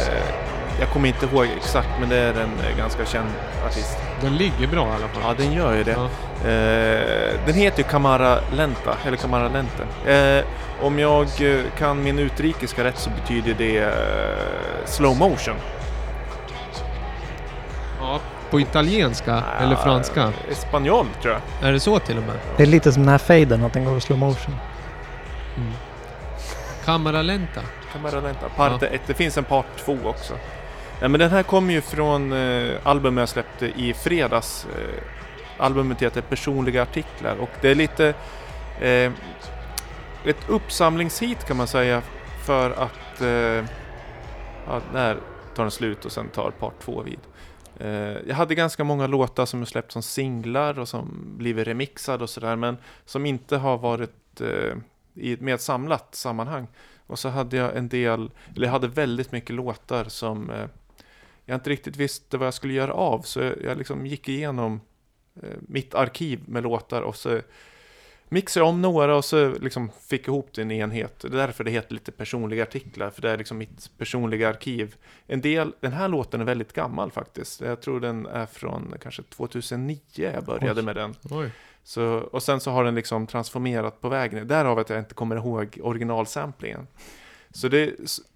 [0.79, 3.27] Jag kommer inte ihåg exakt men det är en eh, ganska känd
[3.67, 3.97] artist.
[4.21, 5.21] Den ligger bra i alla fall.
[5.23, 5.91] Ja, den gör ju det.
[5.91, 6.05] Ja.
[6.49, 10.11] Eh, den heter ju Kamara Lenta, eller Kamara Lente.
[10.11, 10.45] Eh,
[10.85, 13.89] om jag eh, kan min utrikiska rätt så betyder det eh,
[14.85, 15.55] slow motion.
[17.99, 18.19] Ja,
[18.51, 20.21] på italienska eller franska?
[20.21, 21.69] Eh, Spanjol tror jag.
[21.69, 22.35] Är det så till och med?
[22.57, 24.55] Det är lite som den här faden, att den går i slow motion.
[26.83, 27.03] Mm.
[27.03, 27.61] Camera lenta.
[27.93, 28.49] Kamara Lenta.
[28.49, 29.01] Part 1.
[29.07, 30.33] Det finns en part 2 också.
[31.01, 34.65] Ja, men den här kommer ju från eh, albumet jag släppte i fredags.
[34.65, 35.03] Eh,
[35.57, 38.13] albumet heter Personliga artiklar och det är lite
[38.81, 39.11] eh,
[40.25, 42.01] ett uppsamlingshit kan man säga
[42.45, 43.65] för att eh,
[44.67, 45.17] ja, när
[45.55, 47.19] tar den slut och sen tar part 2 vid.
[47.79, 52.23] Eh, jag hade ganska många låtar som jag släppt som singlar och som blivit remixade
[52.23, 54.41] och sådär men som inte har varit
[55.13, 56.67] i ett mer samlat sammanhang.
[57.07, 60.65] Och så hade jag en del, eller jag hade väldigt mycket låtar som eh,
[61.45, 63.21] jag inte riktigt visste vad jag skulle göra av.
[63.21, 64.81] Så jag, jag liksom gick igenom
[65.43, 67.41] eh, mitt arkiv med låtar och så
[68.33, 71.19] mixade jag om några och så liksom fick ihop det i en enhet.
[71.19, 74.95] Det är därför det heter lite personliga artiklar, för det är liksom mitt personliga arkiv.
[75.27, 77.61] En del, den här låten är väldigt gammal faktiskt.
[77.61, 80.85] Jag tror den är från kanske 2009 jag började Oj.
[80.85, 81.15] med den.
[81.29, 81.51] Oj.
[81.83, 84.47] Så, och sen så har den liksom transformerat på vägen.
[84.47, 86.87] Därav att jag inte kommer ihåg originalsamplingen.
[87.51, 87.95] Så det,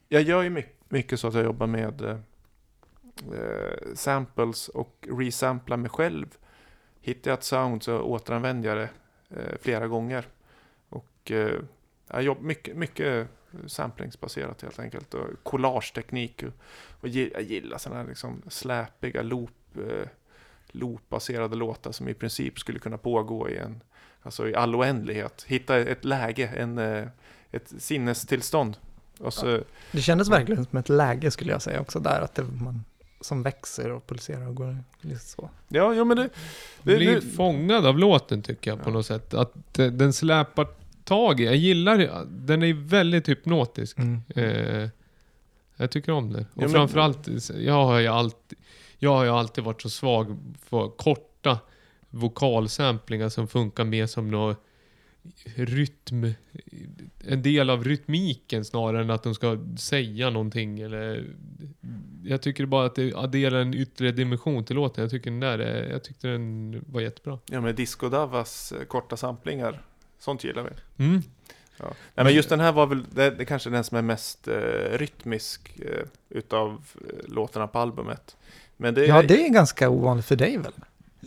[0.09, 2.17] jag gör ju mycket, mycket så att jag jobbar med eh,
[3.33, 6.37] eh, samples och resamplar mig själv.
[7.01, 8.89] Hittar jag ett sound så återanvänder jag det
[9.29, 10.25] eh, flera gånger.
[10.89, 11.59] Och eh,
[12.07, 13.27] jag jobbar mycket, mycket
[13.67, 15.13] samplingsbaserat helt enkelt.
[15.13, 16.43] Och collage-teknik.
[16.43, 16.53] Och,
[17.01, 19.77] och jag gillar sådana här liksom släpiga loop.
[19.77, 20.07] Eh,
[20.71, 23.81] Loopbaserade låtar som i princip skulle kunna pågå i en,
[24.21, 25.45] alltså i all oändlighet.
[25.47, 27.07] Hitta ett läge, en, eh,
[27.51, 28.77] ett sinnestillstånd.
[29.19, 29.59] Och så,
[29.91, 32.83] Det kändes verkligen som ett läge skulle jag säga också där, att det man
[33.21, 35.49] som växer och pulserar och går lite så.
[35.67, 36.29] ja, ja, men det...
[36.83, 38.93] det, blir det fångad av låten tycker jag på Ja.
[38.93, 39.33] något sätt.
[39.33, 40.67] Att den släpar
[41.03, 41.45] tag i.
[41.45, 43.97] Jag gillar Den är väldigt hypnotisk.
[44.35, 44.89] Eh,
[45.77, 46.39] jag tycker om det.
[46.39, 48.57] Och Ja, men- framförallt, jag har ju alltid,
[48.99, 51.59] jag har ju alltid varit så svag för korta
[52.09, 54.63] vokalsamplingar som funkar mer som något
[55.55, 56.33] rytm,
[57.27, 61.25] en del av rytmiken snarare än att de ska säga någonting eller
[62.23, 65.01] jag tycker bara att det adderar en yttre dimension till låten.
[65.01, 67.39] Jag tycker den där, är- jag tyckte den var jättebra.
[67.51, 69.81] ja, men Disco Davas eh, korta samplingar,
[70.19, 70.63] sånt gillar
[70.97, 71.03] vi.
[71.05, 71.21] Mm.
[71.79, 74.47] Nej, men just den här var väl, det, det kanske är den som är mest
[74.47, 74.53] eh,
[74.91, 78.37] rytmisk eh, utav eh, låtarna på albumet.
[78.77, 80.73] Men det, Ja, det är ganska ovanligt för dig väl?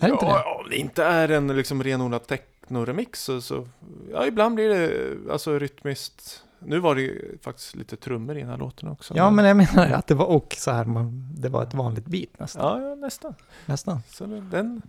[0.00, 0.30] Är det inte det?
[0.30, 3.68] ja, Om det inte är en liksom renodlad techno-remix så, så,
[4.12, 6.42] ja, ibland blir det eh, alltså rytmiskt.
[6.58, 9.14] Nu var det ju faktiskt lite trummor i den här låten också.
[9.16, 12.06] Ja, men jag menar att det var och så här, man, det var ett vanligt
[12.06, 12.82] beat nästan.
[12.82, 13.34] Ja, ja nästan.
[13.66, 14.02] nästan.
[14.10, 14.82] Så den,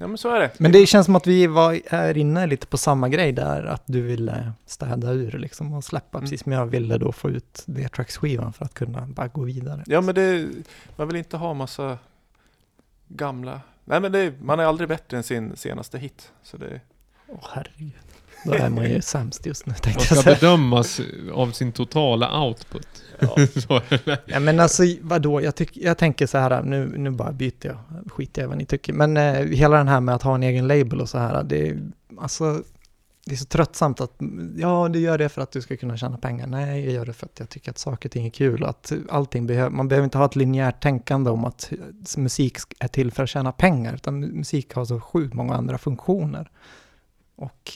[0.00, 0.50] ja men så är det.
[0.58, 3.82] Men det känns som att vi var här inne lite på samma grej där, att
[3.86, 6.24] du ville städa ur liksom och släppa, Mm.
[6.26, 9.82] precis som jag ville då få ut D-Tracks-skivan för att kunna bara gå vidare.
[9.86, 10.48] Ja men det,
[10.96, 11.98] man vill inte ha massa
[13.08, 16.32] gamla, nej men det, man är aldrig bättre än sin senaste hit.
[16.42, 16.80] Så det,
[17.28, 17.92] Åh herregud.
[18.44, 20.36] Då är man ju sämst just nu Man tänkte ska jag säga.
[20.40, 21.00] bedömas
[21.34, 23.02] av sin totala output.
[23.18, 23.36] ja.
[23.60, 23.80] Så.
[24.26, 27.76] Ja, men alltså vadå, jag, tyck, jag tänker så här, nu, nu bara byter jag,
[28.12, 28.92] skiter jag vad ni tycker.
[28.92, 31.68] Men eh, hela den här med att ha en egen label och så här, det
[31.68, 31.78] är,
[32.18, 32.62] alltså,
[33.26, 34.12] det är så tröttsamt att,
[34.56, 36.46] ja du gör det för att du ska kunna tjäna pengar.
[36.46, 38.92] Nej, jag gör det för att jag tycker att saker och ting är kul att
[39.08, 41.72] allting behöver, man behöver inte ha ett linjärt tänkande om att
[42.16, 46.50] musik är till för att tjäna pengar, utan musik har så sjukt många andra funktioner.
[47.36, 47.72] Och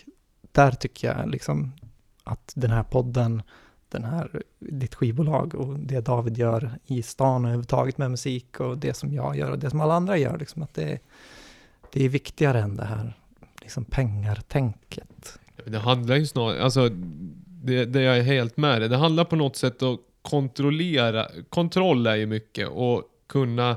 [0.54, 1.72] där tycker jag liksom
[2.24, 3.42] att den här podden,
[3.88, 8.78] den här, ditt skivbolag och det David gör i stan och överhuvudtaget med musik och
[8.78, 10.98] det som jag gör och det som alla andra gör, liksom att det,
[11.92, 13.18] det är viktigare än det här
[13.60, 15.38] liksom pengartänket.
[15.64, 16.88] Det handlar ju snarare, alltså
[17.46, 18.88] det, det jag är helt med dig.
[18.88, 23.76] Det handlar på något sätt att kontrollera, kontroll är ju mycket och kunna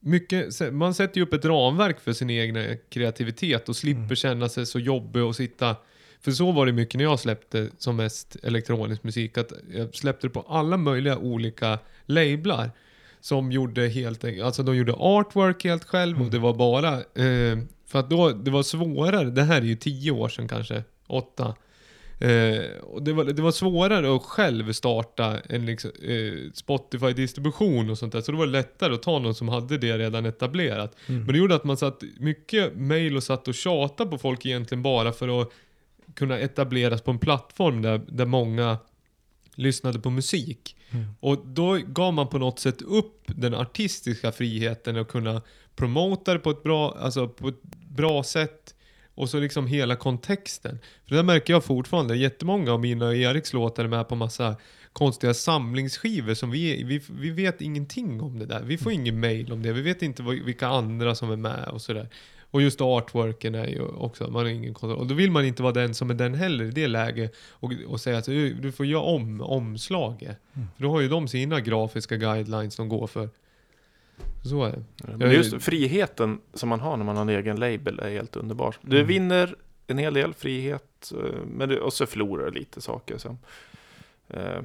[0.00, 4.16] mycket, man sätter ju upp ett ramverk för sin egen kreativitet och slipper Mm.
[4.16, 5.76] känna sig så jobbig och sitta
[6.20, 10.26] för så var det mycket när jag släppte som mest elektronisk musik, att jag släppte
[10.26, 12.70] det på alla möjliga olika lablar.
[13.20, 16.30] Som gjorde helt alltså de gjorde artwork helt själv och Mm.
[16.32, 20.10] det var bara, eh, för att då, det var svårare, det här är ju tio
[20.10, 21.54] år sedan kanske, åtta.
[22.20, 27.98] Eh, och det var, det var svårare att själv starta en liksom, eh, Spotify-distribution och
[27.98, 30.96] sånt där, så det var lättare att ta någon som hade det redan etablerat.
[31.06, 34.82] Men det gjorde att man satt mycket mail och satt och tjatade på folk egentligen
[34.82, 35.50] bara för att
[36.14, 38.78] kunna etableras på en plattform där, där många
[39.54, 40.76] lyssnade på musik.
[40.90, 41.06] Mm.
[41.20, 45.42] Och då gav man på något sätt upp den artistiska friheten att kunna
[45.76, 48.74] promota det på ett bra, alltså på ett bra sätt.
[49.20, 50.78] Och så liksom hela kontexten.
[51.08, 52.16] För det märker jag fortfarande.
[52.16, 54.56] Jättemånga av mina och Eriks låtar är med på massa
[54.92, 58.62] konstiga samlingsskivor som vi, vi, vi vet ingenting om det där.
[58.62, 59.72] Vi får ingen mail om det.
[59.72, 62.08] Vi vet inte vad, vilka andra som är med och sådär.
[62.50, 64.98] Och just artworken är ju också, man har ingen kontroll.
[64.98, 67.72] Och då vill man inte vara den som är den heller i det läget och,
[67.86, 70.38] och säga att du, du får göra om omslaget.
[70.54, 70.68] Mm.
[70.76, 73.28] För då har ju de sina grafiska guidelines de går för.
[74.42, 75.16] Så är det.
[75.16, 78.76] Men just friheten som man har när man har en egen label är helt underbar.
[78.82, 79.08] Du Mm.
[79.08, 79.54] vinner
[79.86, 83.38] en hel del frihet, eh, men du, och så förlorar du lite saker som...
[84.28, 84.60] Eh,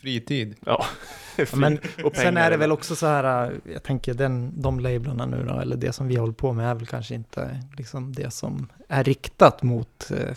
[0.00, 0.54] Fritid.
[0.66, 0.84] ja,
[1.36, 4.80] Ja, men och Sen är det väl också så här, äh, jag tänker den, de
[4.80, 8.12] lablarna nu då, eller det som vi håller på med är väl kanske inte liksom
[8.12, 10.36] det som är riktat mot, eh,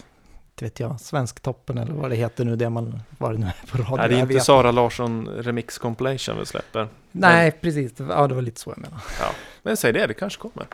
[0.55, 3.67] inte vet jag, Svensktoppen eller vad det heter nu, det man, vad det nu är
[3.71, 3.95] på radio.
[3.97, 6.87] Nej, det är inte Sara Larsson Remix Compilation vi släpper.
[7.11, 7.93] Nej, precis.
[7.97, 9.01] Ja, det var lite så jag menade.
[9.63, 10.67] Men säg det, det kanske kommer.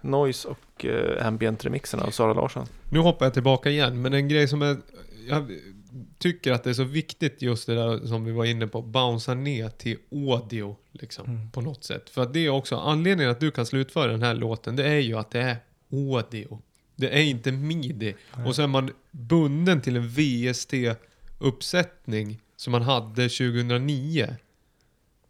[0.00, 2.66] Noise och eh, ambient-remixen av Sara Larsson.
[2.90, 4.76] Nu hoppar jag tillbaka igen, men en grej som är...
[5.28, 5.50] Jag
[6.18, 9.34] tycker att det är så viktigt just det där som vi var inne på, bouncea
[9.34, 11.50] ner till audio liksom, Mm.
[11.50, 12.10] på något sätt.
[12.10, 14.98] För att det är också anledningen att du kan slutföra den här låten, det är
[15.00, 15.56] ju att det är
[15.92, 16.58] audio.
[17.02, 18.14] Det är inte midi.
[18.46, 24.36] Och så är man bunden till en VST-uppsättning som man hade 2009.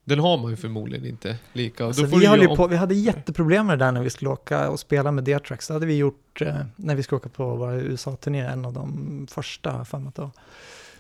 [0.04, 1.86] Den har man ju förmodligen inte lika.
[1.86, 4.30] Alltså, Då vi, ju om- på, vi hade jätteproblem med det där när vi skulle
[4.30, 5.66] åka och spela med D-Trax.
[5.68, 9.26] Det hade vi gjort eh, när vi skulle åka på vår USA-turné, en av de
[9.30, 10.30] första för mig var.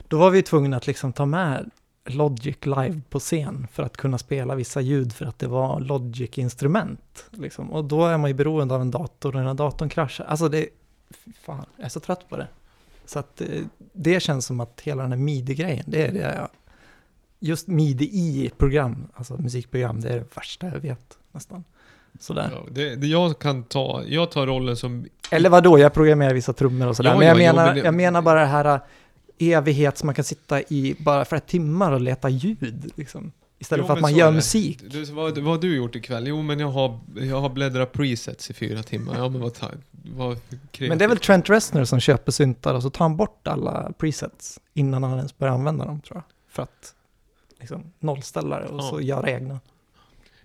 [0.08, 1.70] Då var vi tvungna att liksom ta med
[2.04, 7.24] Logic live på scen för att kunna spela vissa ljud för att det var Logic-instrument.
[7.30, 7.70] Liksom.
[7.72, 10.24] Och då är man ju beroende av en dator och när datorn kraschar.
[10.24, 10.68] Alltså det,
[11.42, 12.46] fan, jag är så trött på det.
[13.06, 13.48] Så att eh,
[13.92, 16.48] det känns som att hela den här midi-grejen, det är det jag,
[17.40, 21.64] just midi i program, alltså musikprogram, det är det värsta jag vet nästan.
[22.20, 22.50] Sådär.
[22.52, 25.06] Ja, det, det jag kan ta, jag tar rollen som...
[25.30, 25.78] Eller vad då?
[25.78, 27.10] jag programmerar vissa trummor och sådär.
[27.10, 28.80] Ja, men jag, ja, menar, men det- jag menar bara det här
[29.42, 32.92] evighet som man kan sitta i bara flera timmar och leta ljud.
[32.94, 33.32] Liksom.
[33.58, 34.32] Istället Jo, för att man gör det.
[34.36, 34.80] musik.
[34.90, 36.26] Du, vad, vad har du gjort ikväll?
[36.26, 39.14] Jo, men jag har, jag har bläddrat presets i fyra timmar.
[39.18, 39.52] Ja, men vad,
[39.90, 40.88] vad kreativt.
[40.88, 43.92] Men det är väl Trent Reznor som köper syntar och så tar han bort alla
[43.98, 46.24] presets innan han ens börjar använda dem tror jag.
[46.54, 46.94] För att
[47.60, 48.90] liksom, nollställa det och Ja.
[48.90, 49.60] så göra egna.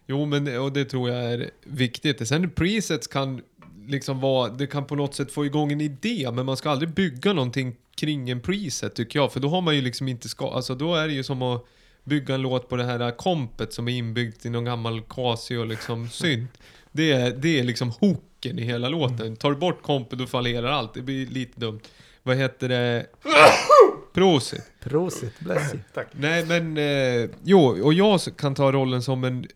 [0.08, 2.28] Jo, men och det tror jag är viktigt.
[2.28, 3.42] Sen presets kan
[3.88, 6.90] liksom vara, det kan på något sätt få igång en idé, men man ska aldrig
[6.90, 10.50] bygga någonting kring en preset tycker jag, för då har man ju liksom inte ska,
[10.50, 11.66] alltså då är det ju som att
[12.04, 16.10] bygga en låt på det här kompet som är inbyggt i någon gammal Casio liksom
[16.12, 16.52] synt.
[16.92, 19.36] Det är, det är liksom hooken i hela låten.
[19.36, 21.80] Tar du bort kompet då fallerar allt, det blir lite dumt.
[22.24, 23.06] Vad heter det?
[24.14, 24.72] Prosit.
[24.84, 26.06] Prosit, bless you.
[26.12, 29.48] Nej men, eh, jo, och jag kan ta rollen som en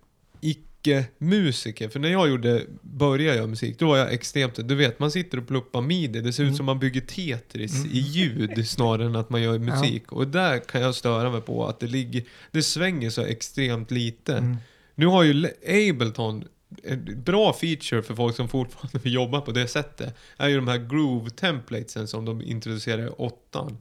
[0.82, 1.89] icke-musiker.
[1.89, 5.38] För när jag gjorde, började göra musik, då var jag extremt, du vet man sitter
[5.38, 6.58] och pluppar midi, det ser ut Mm.
[6.58, 7.91] som man bygger Tetris Mm.
[7.91, 10.12] i ljud snarare än att man gör musik.
[10.12, 14.38] Och där kan jag störa mig på att det ligger, det svänger så extremt lite.
[14.38, 14.58] Mm.
[14.96, 16.44] Nu har ju Le- Ableton
[16.84, 20.67] en bra feature för folk som fortfarande vill jobba på det sättet är ju de
[20.67, 23.78] här groove-templatesen som de introducerade i åttan.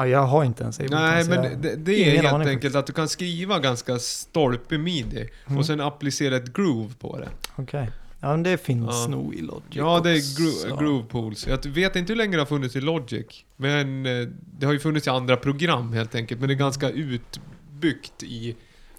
[0.00, 2.86] Ja, jag har inte ens Ableton, Nej, men jag- det, det är helt enkelt att
[2.86, 5.58] du kan skriva ganska stolpig midi Mm.
[5.58, 7.28] och sen applicera ett groove på det.
[7.56, 7.90] Okej.
[8.20, 9.06] Ja, men det finns Ja.
[9.10, 10.38] nog i Logic Ja, det är
[10.70, 11.46] gro groove pools.
[11.46, 14.78] Jag vet inte hur länge det har funnits i Logic, men eh, det har ju
[14.78, 16.40] funnits i andra program helt enkelt.
[16.40, 18.56] Men det är ganska utbyggt i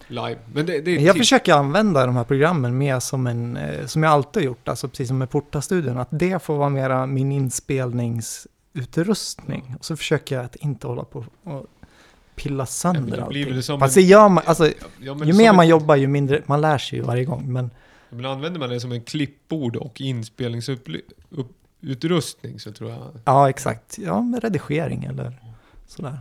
[0.08, 0.38] live.
[0.54, 1.26] Men det, det är Jag tips.
[1.26, 4.88] försöker använda de här programmen mer som en, eh, som jag alltid har gjort, alltså
[4.88, 7.32] precis som med Porta-studion, att det får vara mera min
[8.74, 9.76] inspelningsutrustning.
[9.80, 11.66] Och så försöker jag att inte hålla på och
[12.36, 13.80] pilla Ja, sönder blir allting.
[13.80, 17.00] Fast en- gör man, alltså, Ja, ju mer man jobbar ju mindre, man lär sig
[17.00, 17.54] ju varje gång.
[17.54, 17.70] Men
[18.10, 23.00] Men använder man det som en klippbord och inspelningsutrustning så tror jag...
[23.26, 23.98] ja, exakt.
[23.98, 25.34] Ja, med redigering eller
[25.88, 26.20] sådär.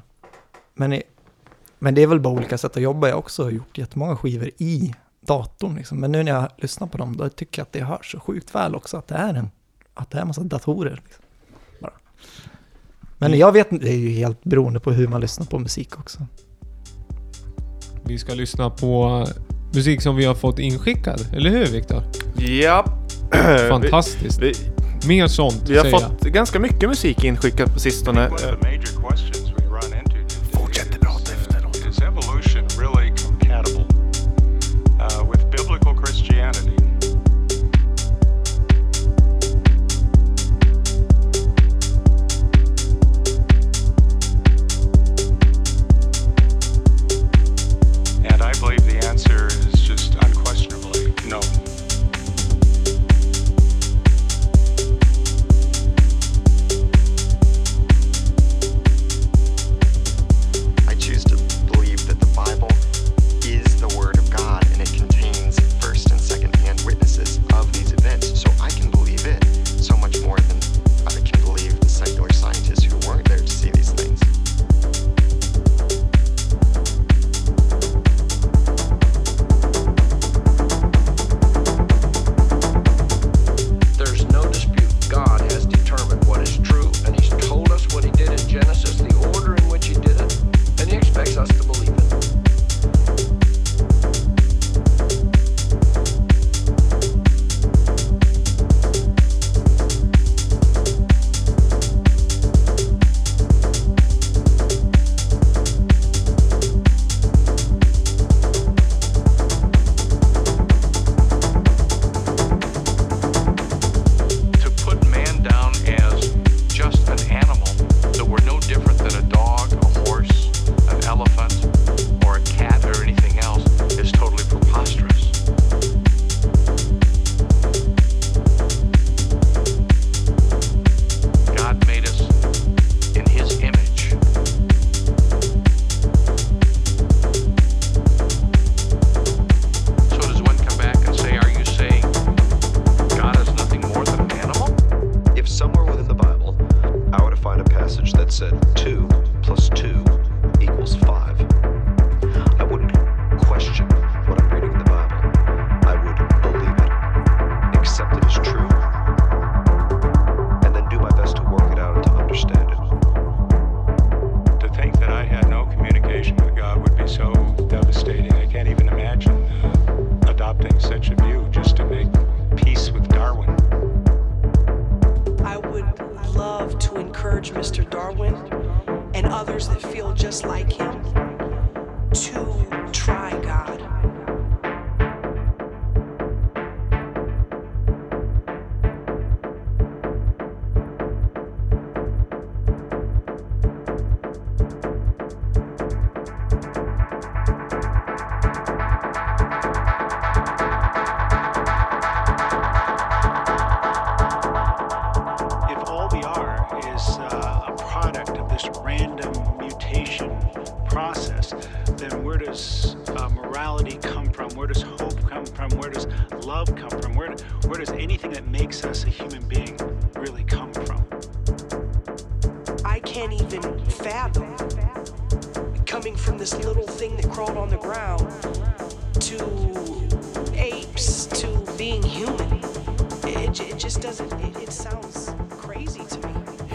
[0.74, 1.02] Men, i,
[1.78, 3.06] men det är väl bara olika sätt att jobba.
[3.08, 5.76] Jag har också gjort jättemånga skivor i datorn.
[5.76, 6.00] Liksom.
[6.00, 8.54] Men nu när jag lyssnar på dem, då tycker jag att det hörs så sjukt
[8.54, 9.50] väl också att det är en,
[9.94, 11.00] att det är en massa datorer.
[11.04, 11.19] Liksom.
[13.20, 15.98] Men jag vet inte, det är ju helt beroende på hur man lyssnar på musik
[15.98, 16.26] också.
[18.04, 19.26] Vi ska lyssna på
[19.74, 22.02] musik som vi har fått inskickad, eller hur Viktor?
[22.37, 22.85] Ja.
[23.68, 24.42] Fantastiskt.
[24.42, 24.52] Vi,
[25.09, 28.30] Mer sånt, vi har fått ganska mycket musik inskickat på sistone.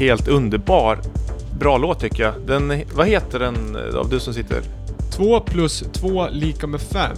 [0.05, 0.99] Helt underbar.
[1.59, 2.33] Bra låt tycker jag.
[2.47, 4.61] Den, vad heter den eh, av du som sitter?
[5.11, 7.17] 2 plus 2 lika med 5.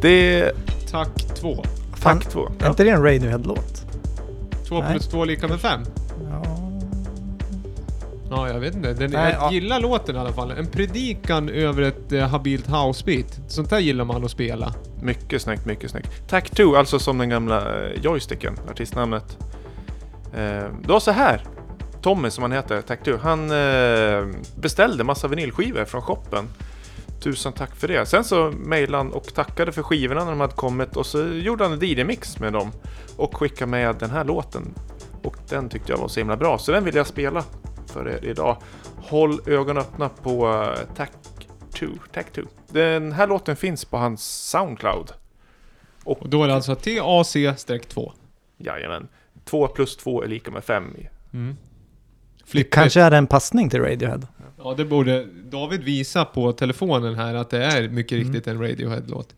[0.00, 0.52] Det är
[0.90, 1.64] Tack 2.
[1.96, 2.48] Fan, takt 2.
[2.60, 3.84] är inte det en Radiohead-låt?
[4.68, 4.90] 2 Nej.
[4.92, 5.80] plus 2 lika med 5.
[6.30, 6.42] Ja.
[8.30, 8.92] Ja, jag vet inte.
[8.94, 9.52] Den, Nej, jag ja.
[9.52, 10.50] gillar låten i alla fall.
[10.50, 13.40] En predikan över ett eh, habilt housebeat.
[13.48, 14.74] Sånt där gillar man att spela.
[15.02, 16.28] Mycket snyggt, mycket snyggt.
[16.28, 19.38] Tack 2, alltså som den gamla eh, joysticken, artistnamnet.
[20.34, 21.42] Eh, det var så här.
[22.02, 24.26] Tommy som han heter, Tack 2, han eh,
[24.56, 26.48] beställde massa vinylskivor från shoppen.
[27.20, 28.06] Tusen tack för det.
[28.06, 31.64] Sen så mejlade han och tackade för skivorna när de hade kommit och så gjorde
[31.64, 32.72] han en DJ-mix med dem.
[33.16, 34.74] Och skickade med den här låten.
[35.22, 37.44] Och den tyckte jag var så himla bra, så den vill jag spela
[37.86, 38.56] för er idag.
[38.96, 41.12] Håll ögonen öppna på Tack
[41.72, 41.86] 2.
[42.12, 42.42] Tack 2.
[42.68, 45.12] Den här låten finns på hans Soundcloud.
[46.04, 48.12] Och då är det alltså TAC-2.
[48.56, 49.08] Jajamän.
[49.44, 50.94] 2 plus 2 är lika med 5.
[51.32, 51.56] Mm.
[52.48, 52.74] Det Flippigt.
[52.74, 54.20] kanske är en passning till Radiohead.
[54.58, 58.24] Ja, det borde David visa på telefonen här att det är mycket Mm.
[58.26, 59.34] riktigt en Radiohead-låt.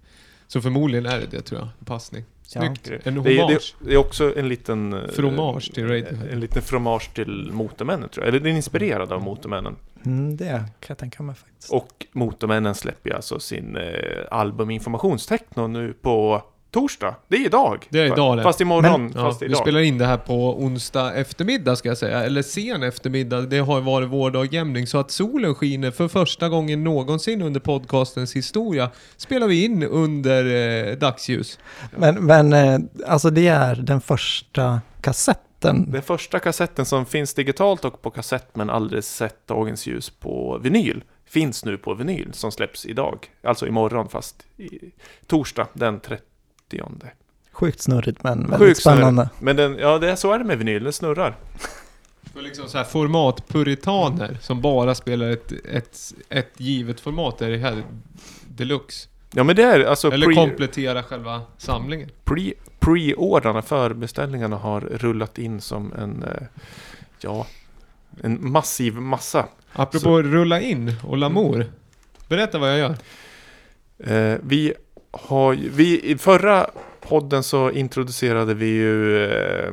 [0.47, 1.69] Så förmodligen är det det tror jag.
[1.79, 2.25] En passning.
[2.43, 2.91] Snyggt.
[3.05, 3.75] En Det är, det, hommage.
[3.81, 4.93] det är också en liten...
[4.93, 6.27] eh, Fromage till Radiohead.
[6.33, 8.29] En liten fromage till Motormännen tror jag.
[8.29, 9.77] Eller den är inspirerad av Motormännen.
[10.07, 11.73] Mm, det kan jag tänka mig faktiskt.
[11.73, 13.85] Och Motormännen släpper ju alltså sin eh,
[14.31, 17.14] album Informationstechno nu på torsdag.
[17.29, 17.87] Det är idag.
[17.89, 18.43] Det är idag det.
[18.43, 19.59] Fast imorgon, Ja, fast vi idag.
[19.59, 23.41] spelar in det här på onsdag eftermiddag ska jag säga, eller sen eftermiddag.
[23.41, 27.61] Det har varit vår dag jämning så att solen skiner för första gången någonsin under
[27.61, 28.91] podcastens historia.
[29.16, 30.45] Spelar vi in under
[30.91, 31.59] eh, dagsljus.
[31.97, 35.91] Men, men eh, alltså det är den första kassetten.
[35.91, 40.59] Den första kassetten som finns digitalt och på kassett men aldrig sett dagens ljus på
[40.62, 43.27] vinyl finns nu på vinyl som släpps idag.
[43.43, 44.68] Alltså imorgon fast i
[45.27, 46.25] torsdag den 30.
[47.53, 48.99] Sjukt snurrigt men väldigt Sjukt snurrigt.
[49.01, 49.29] spännande.
[49.39, 51.37] Men den, ja, det är, så är det med vinyl, den snurrar.
[52.33, 55.99] För liksom så här formatpuritaner som bara spelar ett, ett,
[56.29, 57.39] ett givet format.
[57.39, 57.83] Det är det här
[58.49, 59.09] deluxe.
[59.33, 62.11] Ja men det är alltså Eller pre, komplettera själva samlingen.
[62.25, 66.47] pre, pre-ordrarna, förbeställningarna har rullat in som en, eh,
[67.21, 67.47] ja,
[68.23, 69.47] en massiv massa.
[69.73, 71.66] Apropå rulla in och Lamour.
[72.29, 72.97] Berätta vad jag gör.
[74.33, 74.75] Eh, vi
[75.11, 76.67] har ju- vi, i förra
[77.01, 79.73] podden så introducerade vi ju eh,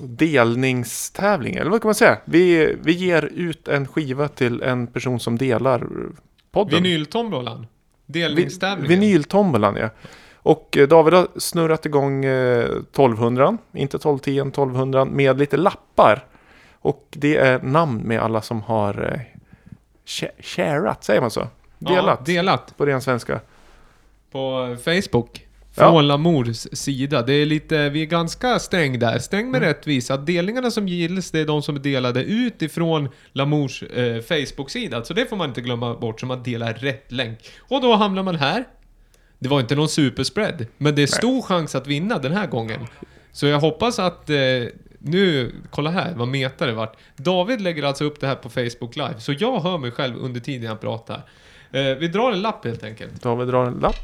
[0.00, 2.18] delningstävling, eller vad kan man säga?
[2.24, 5.86] Vi, vi ger ut en skiva till en person som delar
[6.52, 6.82] podden.
[6.82, 7.66] Vinyltombolan.
[8.06, 8.88] Delningstävlingen.
[9.00, 9.88] Vinyltombolan ja.
[10.34, 16.24] Och eh, David har snurrat igång eh, 1200, inte 1210, 1200 med lite lappar.
[16.72, 19.20] Och det är namn med alla som har eh,
[20.06, 21.48] sh- sharat, säger man så?
[21.78, 22.76] Delat Ja, delat.
[22.76, 23.40] på ren svenska.
[24.34, 25.46] På Facebook.
[25.74, 25.90] Ja.
[25.90, 27.22] Från Lamours sida.
[27.22, 29.18] Det är lite, vi är ganska stäng där.
[29.18, 29.68] Stäng med Mm.
[29.68, 30.16] rättvisa.
[30.16, 35.04] Delningarna som gills, det är de som är delade utifrån Lamours eh, Facebook-sida.
[35.04, 37.38] Så det får man inte glömma bort, så man delar rätt länk.
[37.58, 38.64] Och då hamnar man här.
[39.38, 42.80] Det var inte någon superspread, men det är stor chans att vinna den här gången.
[43.32, 44.36] Så jag hoppas att eh,
[44.98, 46.96] nu, kolla här vad meta det vart.
[47.16, 50.40] David lägger alltså upp det här på Facebook live, så jag hör mig själv under
[50.40, 51.22] tiden jag pratar.
[51.74, 53.22] Eh, vi drar en lapp helt enkelt.
[53.22, 53.96] David drar en lapp.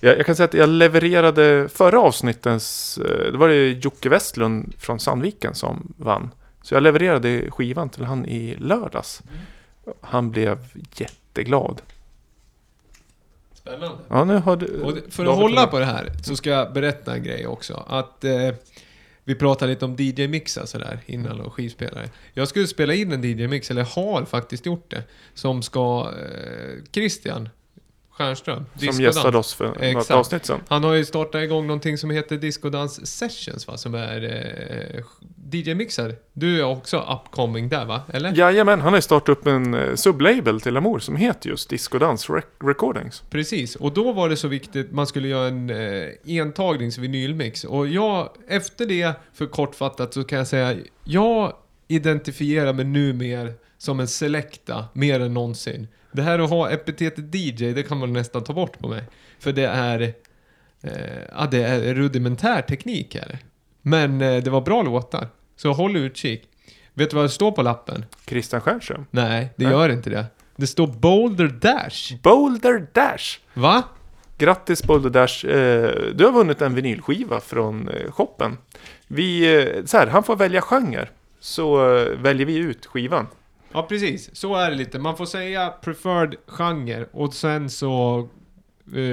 [0.00, 4.74] Jag, jag kan säga att jag levererade förra avsnittens, eh, det var det Jocke Westlund
[4.78, 6.30] från Sandviken som vann.
[6.62, 9.22] Så jag levererade skivan till han i lördags.
[10.00, 10.58] Han blev
[10.94, 11.82] jätteglad.
[13.54, 13.98] Spännande.
[14.08, 14.80] Ja, nu har du...
[14.80, 17.84] Och för att David hålla på det här så ska jag berätta en grej också.
[17.88, 18.48] Att eh,
[19.30, 22.08] vi pratade lite om DJ-mixar sådär innan och skivspelare.
[22.34, 25.02] Jag skulle spela in en DJ-mix, eller har faktiskt gjort det,
[25.34, 27.48] som ska eh, Christian
[28.10, 30.10] Stjernström, Som gästade oss för något Exakt.
[30.10, 30.60] avsnitt sedan.
[30.68, 34.22] Han har ju startat igång någonting som heter Discodans Sessions va, som är
[34.94, 35.04] eh,
[35.54, 36.14] DJ-mixar.
[36.32, 38.36] Du är också upcoming där va, eller?
[38.36, 42.32] Jajamän, han har startat upp en eh, sublabel till Amour som heter just Disco Dance
[42.32, 43.22] Rec- Recordings.
[43.30, 47.64] Precis, och då var det så viktigt, man skulle göra en eh, entagnings vinylmix.
[47.64, 51.52] Och jag, efter det, för kortfattat, så kan jag säga, jag
[51.88, 55.88] identifierar mig numer som en selecta, mer än någonsin.
[56.12, 59.02] Det här att ha epitetet DJ, det kan man nästan ta bort på mig.
[59.38, 60.00] För det är,
[60.82, 60.92] eh,
[61.32, 63.38] ja det är rudimentär teknik är det.
[63.82, 65.28] Men eh, det var bra låtar,
[65.62, 66.42] så håll utkik.
[66.94, 68.04] Vet du vad det står på lappen?
[68.26, 69.06] Christian Stjernström.
[69.10, 69.72] Nej, det Nej.
[69.72, 70.26] gör inte det.
[70.56, 72.14] Det står Boulder Dash.
[72.22, 73.38] Boulder Dash!
[73.54, 73.82] Va?
[74.38, 78.58] Grattis Boulder Dash, eh, du har vunnit en vinylskiva från eh, shoppen.
[79.06, 81.08] Vi, eh, så här, han får välja genre,
[81.40, 81.76] så
[82.18, 83.26] väljer vi ut skivan.
[83.72, 84.36] Ja, precis.
[84.36, 84.98] Så är det lite.
[84.98, 88.28] Man får säga preferred genre och sen så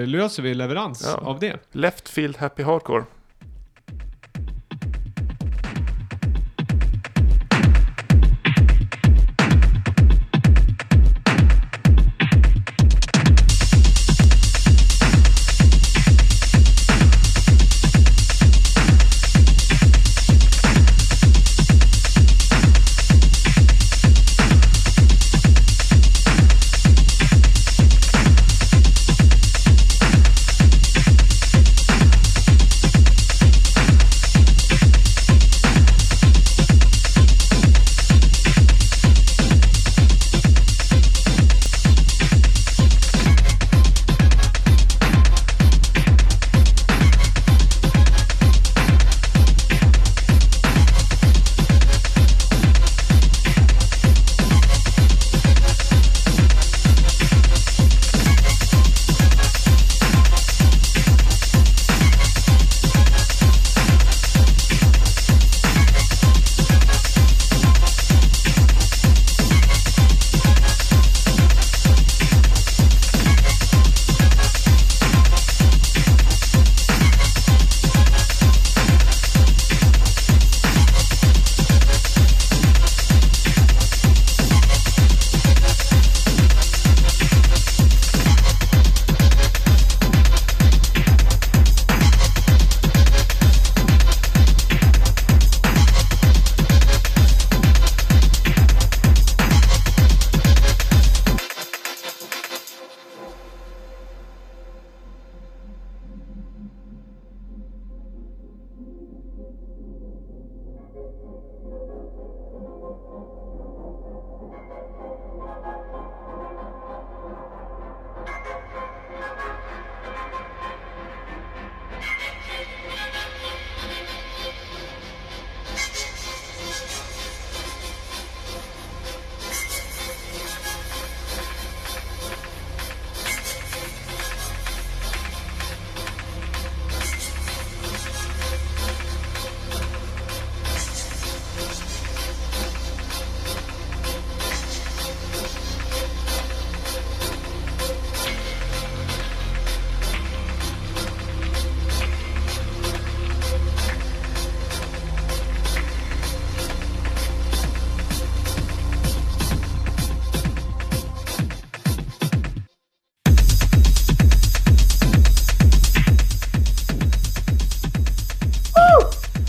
[0.05, 1.27] löser vi leverans Ja.
[1.27, 1.59] av det.
[1.71, 3.03] Left Field Happy Hardcore.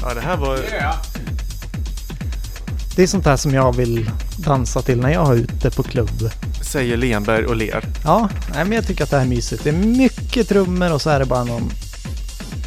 [0.09, 0.59] Ja, det här var...
[2.97, 6.31] Det är sånt där som jag vill dansa till när jag är ute på klubb.
[6.63, 7.85] Säger Lenberg och ler.
[8.05, 9.65] Ja, nej, men jag tycker att det här är mysigt.
[9.65, 11.73] Det är mycket trummor och så är det bara någon...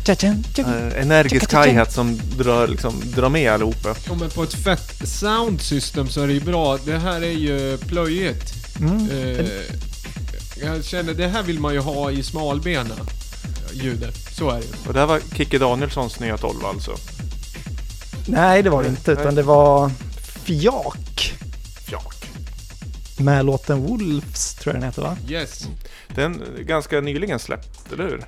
[0.08, 3.96] Eh, energisk hi-hat som drar, liksom, drar med allihopa.
[4.08, 6.78] Ja, men på ett fett sound system så är det ju bra.
[6.86, 8.54] Det här är ju plöjigt.
[8.80, 9.10] Mm.
[9.10, 9.46] Eh,
[10.64, 12.96] jag känner, det här vill man ju ha i smalbena
[13.74, 14.16] ljudet.
[14.38, 14.88] Så är det ju.
[14.88, 16.92] Och det här var Kicke Danielssons nya 12 alltså.
[18.28, 19.90] Nej, det var det inte, utan det var
[20.44, 21.34] Fjak
[21.88, 22.16] Fjak.
[23.20, 25.18] med låten Wolves, tror jag den heter va?
[25.30, 25.68] Yes.
[26.16, 28.24] Den är ganska nyligen släppt, eller hur?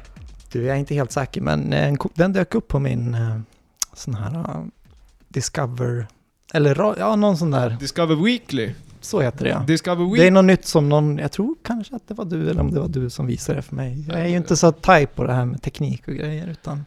[0.52, 3.40] Du, jag är inte helt säker, men eh, den dök upp på min eh,
[3.94, 4.62] sån här eh,
[5.28, 6.08] Discover,
[6.54, 8.72] eller ja, någon sån där, Discover Weekly.
[9.02, 9.60] så heter det ja.
[9.68, 12.62] Discover Det är något nytt som någon, jag tror kanske att det var du eller
[12.62, 14.06] om det var du som visade det för mig.
[14.08, 16.86] Jag är ju inte så tajt på det här med teknik och grejer utan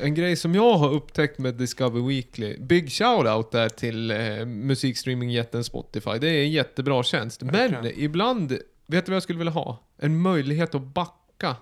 [0.00, 2.56] En grej som jag har upptäckt med Discover Weekly.
[2.58, 6.18] Big shout-out där till eh, musikstreamingjätten Spotify.
[6.20, 7.42] Det är en jättebra tjänst.
[7.42, 8.00] Men Verkligen.
[8.00, 8.52] ibland,
[8.86, 9.82] vet du vad jag skulle vilja ha?
[9.96, 11.56] En möjlighet att backa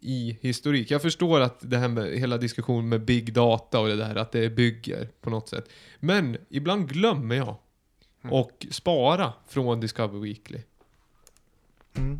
[0.00, 0.90] i historik.
[0.90, 4.32] Jag förstår att det här med hela diskussionen med big data och det där, att
[4.32, 5.68] det bygger på något sätt.
[6.00, 7.56] Men ibland glömmer jag
[8.22, 10.58] och spara från Discover Weekly.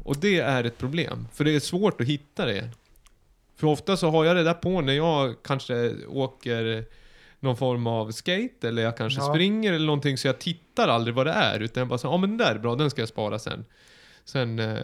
[0.05, 2.71] Och det är ett problem, för det är svårt att hitta det.
[3.61, 6.85] För ofta så har jag det där på när jag kanske åker
[7.41, 9.29] någon form av skate eller jag kanske Ja.
[9.35, 12.17] springer eller någonting så jag tittar aldrig vad det är utan jag bara så ja
[12.17, 13.65] men den där är bra, den ska jag spara sen.
[14.25, 14.77] Sen, eh,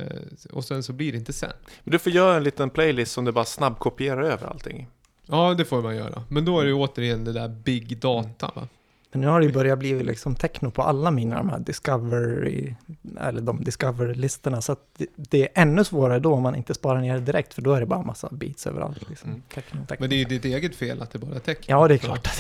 [0.53, 1.53] och sen så blir det inte sen.
[1.85, 4.87] Men du får göra en liten playlist som du bara snabbkopierar över allting.
[5.27, 6.23] Ja, det får man göra.
[6.29, 8.69] Men då är det ju återigen det där big data va.
[9.15, 12.75] Men nu har det ju börjat bli liksom techno på alla mina de här Discovery,
[13.21, 14.63] eller de Discover-listorna.
[14.63, 17.55] Så att det, det är ännu svårare då om man inte sparar ner det direkt,
[17.55, 19.09] för då är det bara massa beats överallt.
[19.09, 19.31] Liksom.
[19.31, 19.43] Mm.
[19.55, 19.97] Techno, techno.
[20.01, 21.65] Men det är ju ditt eget fel att det bara är tecken.
[21.79, 22.29] Ja, det är klart.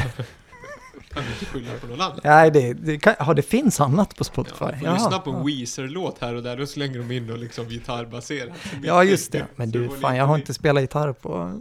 [1.14, 2.20] kan du inte skylla på någon annan.
[2.24, 4.64] Nej, det, det, kan, ja, det finns annat på Spotify.
[4.64, 5.38] Ja, får Jaha, lyssna på ja.
[5.38, 8.52] en Weezer-låt här och där, då slänger de in och liksom gitarrbaserat.
[8.82, 9.46] Ja, just det.
[9.56, 11.60] Men du, fan, jag har inte spelat gitarr på...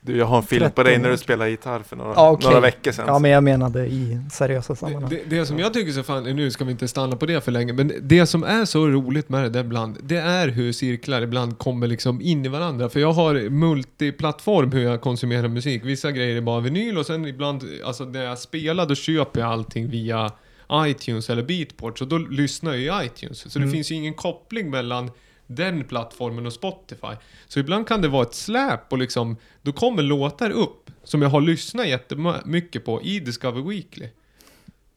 [0.00, 2.30] Du, jag har en film på dig 13 när du spelar gitarr för några, Ja,
[2.30, 2.46] okej.
[2.48, 3.04] några veckor sedan.
[3.08, 5.10] Ja, men jag menade i seriösa sammanhang.
[5.10, 7.52] Det, det som jag tycker så fan, nu ska vi inte stanna på det för
[7.52, 11.22] länge, men det som är så roligt med det där ibland, det är hur cirklar
[11.22, 12.88] ibland kommer liksom in i varandra.
[12.88, 15.84] För jag har multiplattform hur jag konsumerar musik.
[15.84, 19.50] Vissa grejer är bara vinyl och sen ibland, alltså när jag spelar då köper jag
[19.52, 20.30] allting via
[20.72, 23.38] iTunes eller Beatport, så då lyssnar jag i iTunes.
[23.52, 23.72] Så det Mm.
[23.72, 25.10] finns ju ingen koppling mellan
[25.46, 27.12] den plattformen och Spotify.
[27.48, 31.28] Så ibland kan det vara ett släp och liksom, då kommer låtar upp som jag
[31.28, 34.08] har lyssnat jättemycket på i Discover Weekly.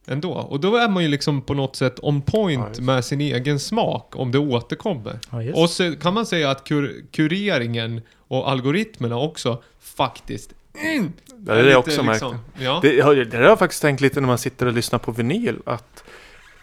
[0.10, 0.32] Ändå.
[0.34, 2.82] Och då är man ju liksom på något sätt on Ja, point just.
[2.82, 5.20] med sin egen smak om det återkommer.
[5.32, 5.62] Ja.
[5.62, 11.56] Och så kan man säga att kur kureringen och algoritmerna också faktiskt mm, Det är
[11.58, 12.24] det lite också märkt.
[12.60, 12.80] Ja.
[12.82, 15.56] Det, har- det har jag faktiskt tänkt lite när man sitter och lyssnar på vinyl.
[15.66, 16.04] Att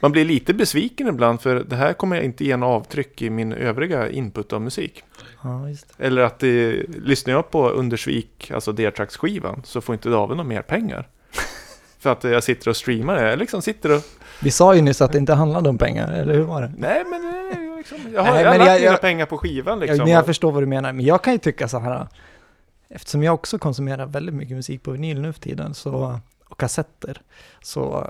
[0.04, 3.30] man blir lite besviken ibland för det här kommer jag inte ge en avtryck i
[3.30, 5.02] min övriga input av musik.
[5.42, 5.68] Ja.
[5.98, 6.72] Eller att det,
[7.04, 11.08] lyssnar jag på Undersvik, alltså D-Tracks-skivan, så får inte David några mer pengar.
[11.98, 13.30] för att jag sitter och streamar det.
[13.30, 14.02] Jag liksom sitter och...
[14.42, 16.72] Vi sa ju nyss att det inte handlade om pengar, eller hur var det?
[16.78, 19.38] Nej men det liksom, jag har, Nej, jag har lagt jag- mina jag- pengar på
[19.38, 19.98] skivan liksom.
[19.98, 22.06] men jag förstår vad du menar, men jag kan ju tycka så här,
[22.88, 27.20] eftersom jag också konsumerar väldigt mycket musik på vinyl nu för tiden, så, och kassetter,
[27.62, 28.06] så,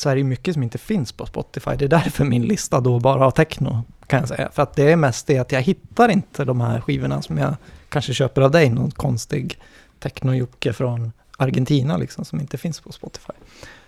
[0.00, 1.70] så är det ju mycket som inte finns på Spotify.
[1.78, 4.50] Det är därför min lista då bara har techno, kan jag säga.
[4.52, 7.56] För att det är mest det att jag hittar inte de här skivorna som jag
[7.88, 9.58] kanske köper av dig, någon konstig
[10.00, 13.32] techno-jocke från Argentina liksom, som inte finns på Spotify.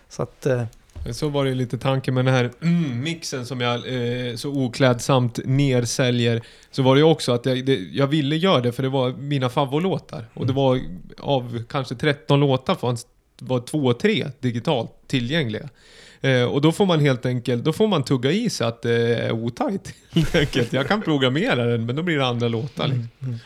[0.08, 0.64] Så att, eh,
[1.10, 5.40] Så var det lite tanken med den här mm, mixen som jag eh, så oklädsamt
[5.44, 6.42] nersäljer.
[6.70, 9.12] Så var det ju också att jag, det, jag ville göra det för det var
[9.12, 10.24] mina favoritlåtar.
[10.34, 10.80] Och det var
[11.18, 13.06] av kanske 13 låtar fanns
[13.42, 15.68] var två, tre digitalt tillgängliga.
[16.20, 19.16] Eh, och då får man helt enkelt, då får man tugga i sig att det
[19.16, 19.94] är otajt.
[20.70, 22.88] Jag kan programmera den men då blir det andra låtar.
[22.88, 23.08] Liksom.
[23.20, 23.38] mm,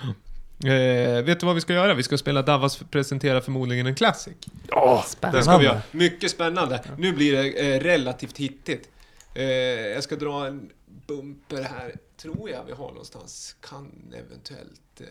[0.65, 1.95] Eh, vet du vad vi ska göra?
[1.95, 4.35] Vi ska spela Davas presenterar förmodligen en classic.
[4.73, 5.65] Åh, Den ska vi Spännande.
[5.65, 5.83] göra.
[5.91, 6.81] Mycket spännande.
[6.99, 8.89] Nu blir det eh, relativt hittigt.
[9.35, 10.71] Eh, jag ska dra en
[11.07, 13.57] bumper här, tror jag vi har någonstans.
[13.61, 13.91] Kan
[14.27, 15.01] eventuellt...
[15.01, 15.07] Eh,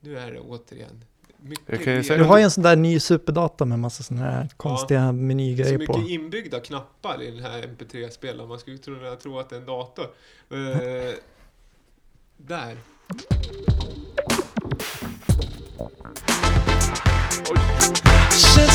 [0.00, 1.04] nu är det återigen...
[1.46, 5.12] Mycket du har ju en sån där ny superdata med massa såna här konstiga ja,
[5.12, 5.78] menygrejer på.
[5.78, 8.48] Det är Så mycket inbyggda knappar i den här MP3-spelaren.
[8.48, 10.04] Man skulle kunna tro att det är en dator.
[10.52, 11.14] Uh,
[12.36, 12.76] där.
[17.50, 18.73] Oj.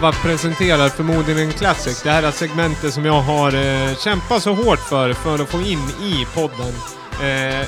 [0.00, 2.02] Dabba presenterar förmodligen en classic.
[2.02, 5.60] Det här är segmentet som jag har eh, kämpat så hårt för, för att få
[5.60, 6.74] in i podden.
[7.12, 7.66] Eh,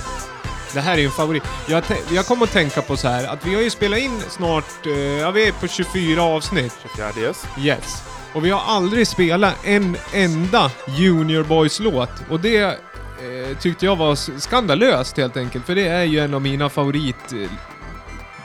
[0.74, 1.42] det här är ju en favorit.
[1.68, 4.86] Jag, jag kommer att tänka på så här att vi har ju spelat in snart,
[4.86, 6.78] eh, ja vi är på 24 avsnitt.
[6.96, 7.46] 24 yes.
[7.58, 8.02] Yes.
[8.32, 12.12] Och vi har aldrig spelat en enda Junior Boys-låt.
[12.30, 15.66] Och det eh, tyckte jag var skandalöst helt enkelt.
[15.66, 17.32] För det är ju en av mina favorit...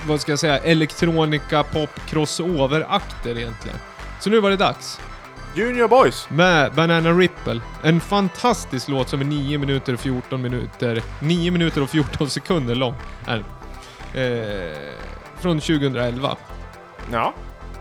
[0.08, 0.58] Vad ska jag säga?
[0.58, 3.78] Elektronika, pop, crossover-akter egentligen.
[4.20, 5.00] Så nu var det dags.
[5.56, 6.30] Junior Boys.
[6.30, 7.62] Med Banana Ripple.
[7.84, 11.02] En fantastisk låt som är 9 minuter och 14 minuter...
[11.22, 12.94] 9 minuter och 14 sekunder lång.
[13.28, 13.44] Är
[14.14, 14.24] den.
[14.24, 14.78] eh,
[15.40, 16.36] från 2011.
[17.12, 17.34] Ja.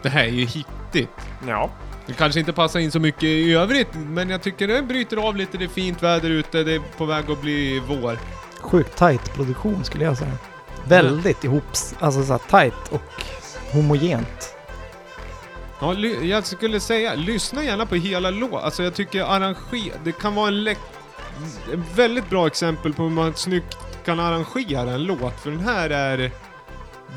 [0.02, 1.10] Det här är ju hittigt.
[1.48, 1.70] Ja.
[2.06, 5.36] Det kanske inte passar in så mycket i övrigt, men jag tycker det bryter av
[5.36, 5.58] lite.
[5.58, 8.18] Det är fint väder ute, det är på väg att bli vår.
[8.60, 10.32] Sjukt tight produktion skulle jag säga.
[10.88, 11.64] Väldigt ihop,
[12.00, 13.24] alltså så här tight och
[13.72, 14.56] homogent.
[15.80, 18.58] Ja, jag skulle säga, lyssna gärna på hela låten.
[18.58, 19.92] Alltså jag tycker arranger...
[20.04, 20.78] Det kan vara en läck...
[21.72, 25.40] En väldigt bra exempel på hur man snyggt kan arrangera en låt.
[25.40, 26.30] För den här är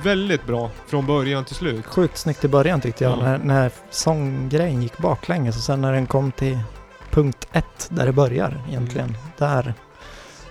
[0.04, 1.86] väldigt bra från början till slut.
[1.86, 3.24] Sjukt snyggt i början tyckte jag Ja.
[3.24, 6.60] när, när sånggrejen gick baklänges och sen när den kom till
[7.10, 9.08] punkt ett där det börjar egentligen.
[9.10, 9.22] Mm.
[9.38, 9.74] Där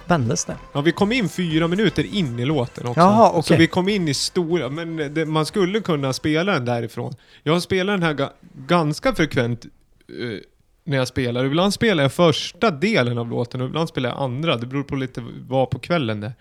[0.09, 0.57] vändes det.
[0.73, 3.01] Ja, vi kom in fyra minuter in i låten också.
[3.01, 3.59] Jaha, Så okej.
[3.59, 7.15] vi kom in i stora, men det, man skulle kunna spela den därifrån.
[7.43, 8.33] Jag spelar den här ga,
[8.67, 10.39] ganska frekvent eh,
[10.85, 11.45] när jag spelar.
[11.45, 14.57] Ibland spelar jag första delen av låten och ibland spelar jag andra.
[14.57, 16.33] Det beror på lite vad på kvällen det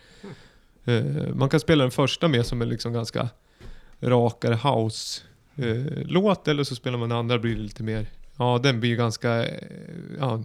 [0.93, 3.30] eh, Man kan spela den första med som en liksom ganska
[3.99, 4.55] rakare
[5.55, 8.05] house-låt eller så spelar man den andra blir lite mer,
[8.38, 9.63] ja den blir ganska, eh,
[10.20, 10.43] ja,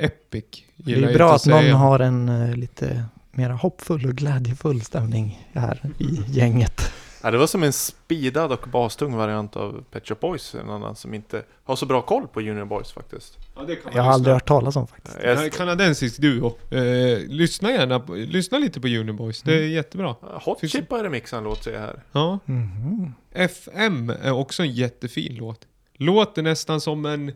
[0.00, 0.44] epic.
[0.76, 1.76] Det är jag bra att någon säga.
[1.76, 6.92] har en eh, lite mer hoppfull och glädjefull stämning här i gänget.
[7.22, 10.54] Ja, det var som en speedad och bastung variant av Pet Shop Boys.
[10.54, 13.36] En annan som inte har så bra koll på Junior Boys faktiskt.
[13.56, 15.16] Ja, det kan man Jag har aldrig hört talas om faktiskt.
[15.16, 16.56] Är Jag, kanadensisk duo.
[16.70, 19.42] Eh, lyssna gärna, på, lyssna lite på Uniboys.
[19.42, 20.16] Det är jättebra.
[20.44, 22.02] Hot Finns- Chip har remixat låt ser jag här.
[22.12, 22.38] Ja.
[22.44, 23.12] Mhm.
[23.32, 25.66] FM är också en jättefin låt.
[25.94, 27.32] Låter nästan som en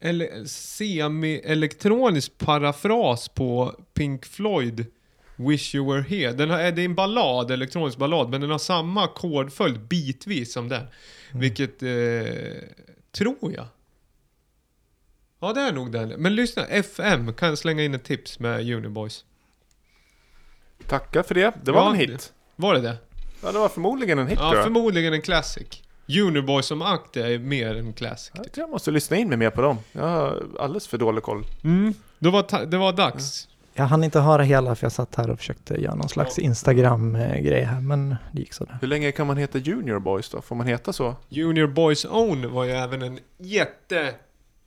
[0.00, 4.86] ele- semi-elektronisk parafras på Pink Floyd
[5.36, 6.32] Wish You Were Here.
[6.32, 10.68] Den har, det är en ballad, elektronisk ballad, men den har samma ackordföljd bitvis som
[10.68, 10.86] den.
[11.32, 12.68] Vilket, eh,
[13.12, 13.66] tror jag.
[15.40, 16.08] Ja, det är nog den.
[16.08, 19.24] Men lyssna, FM kan jag slänga in ett tips med Uniboys.
[20.86, 21.52] Tackar för det.
[21.64, 22.32] Det var Ja, en hit.
[22.56, 22.96] Var det det?
[23.42, 25.82] Ja, det var förmodligen en hit Ja, förmodligen en classic.
[26.08, 28.32] Uniboy som akt är mer en classic.
[28.34, 29.78] Jag tror jag måste lyssna in mig mer på dem.
[29.92, 31.44] Jag har alldeles för dålig koll.
[31.64, 31.94] Mm.
[32.18, 33.48] Det, var det var dags.
[33.74, 37.62] Jag hann inte höra hela för jag satt här och försökte göra någon slags Instagram-grej
[37.62, 38.78] här men det gick sådär.
[38.80, 40.42] Hur länge kan man heta Junior Boys då?
[40.42, 41.16] Får man heta så?
[41.28, 44.14] Junior Boys Own var ju även en jätte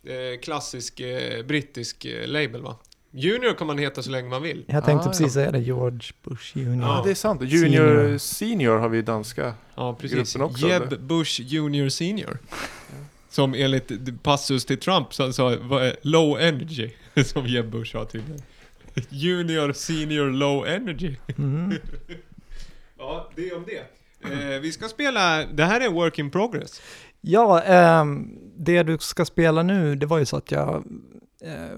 [0.04, 2.76] eh, klassisk eh, brittisk eh, label va?
[3.12, 4.66] Junior kan man heta så länge man vill.
[4.68, 5.30] Jag tänkte Ah, precis ja.
[5.30, 6.90] säga det, George Bush Junior.
[6.90, 7.42] Ja, det är sant.
[7.42, 8.18] Junior Senior.
[8.18, 9.54] Senior, har vi i danska.
[9.76, 10.34] Ja, precis.
[10.34, 10.98] Gruppen också, Jeb eller?
[10.98, 12.38] Bush Junior Senior.
[13.30, 16.90] Som enligt passus till Trump så sa vad är low energy.
[17.26, 18.42] Som Jeb Bush sa tydligen.
[19.10, 21.16] Junior Senior Low Energy.
[21.38, 21.74] Mm.
[22.98, 23.84] Ja, det om det.
[24.34, 26.82] Eh, vi ska spela, det här är work in progress.
[27.22, 30.76] Ja, ehm, det du ska spela nu, det var ju så att jag,
[31.44, 31.78] eh,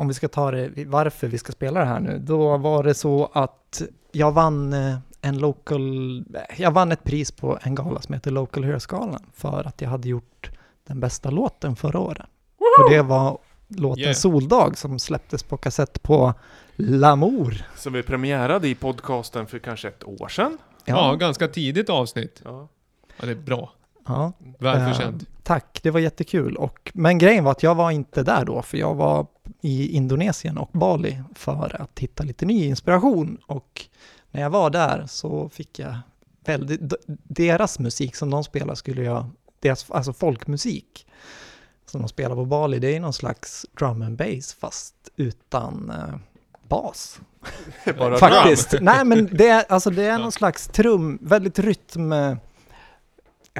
[0.00, 2.94] om vi ska ta det, varför vi ska spela det här nu, då var det
[2.94, 3.82] så att
[4.12, 6.24] jag vann eh, en local,
[6.56, 10.08] jag vann ett pris på en gala som heter Local Hero-galan för att jag hade
[10.08, 10.50] gjort
[10.86, 12.26] den bästa låten förra året.
[12.58, 13.38] Och det var
[13.68, 14.14] låten Yeah.
[14.14, 16.34] Soldag som släpptes på kassett på
[16.76, 17.62] L'amour.
[17.76, 20.58] Som vi premiärade i podcasten för kanske ett år sedan.
[20.84, 22.42] Ja, ganska tidigt avsnitt.
[22.44, 22.68] Ja.
[23.16, 23.72] Ja, det är bra.
[24.06, 24.32] Ja.
[24.58, 25.22] Välförtjänt.
[25.22, 26.56] Eh, tack, det var jättekul.
[26.56, 29.26] Och, men grejen var att jag var inte där då, för jag var
[29.60, 33.38] i Indonesien och Bali för att hitta lite ny inspiration.
[33.46, 33.84] Och
[34.30, 35.94] när jag var där så fick jag
[36.44, 36.80] väldigt,
[37.24, 39.30] deras musik som de spelar skulle jag,
[39.60, 41.06] deras, alltså folkmusik
[41.86, 46.14] som de spelar på Bali, det är någon slags drum and bass fast utan eh,
[46.68, 47.20] bas.
[47.98, 48.74] Bara Faktiskt.
[48.80, 52.12] Nej men det är, alltså det är någon slags trum, väldigt rytm.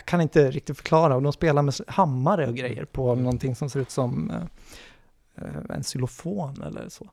[0.01, 1.17] Jag kan inte riktigt förklara.
[1.17, 4.31] Och de spelar med hammare och grejer på någonting som ser ut som
[5.35, 7.11] eh, en xylofon eller så.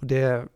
[0.00, 0.46] Och det,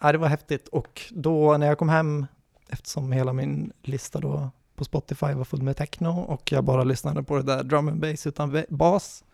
[0.00, 0.68] ja, det var häftigt.
[0.68, 2.26] Och då när jag kom hem,
[2.68, 7.22] eftersom hela min lista då på Spotify var full med techno och jag bara lyssnade
[7.22, 9.24] på det där drum and bass utan bas,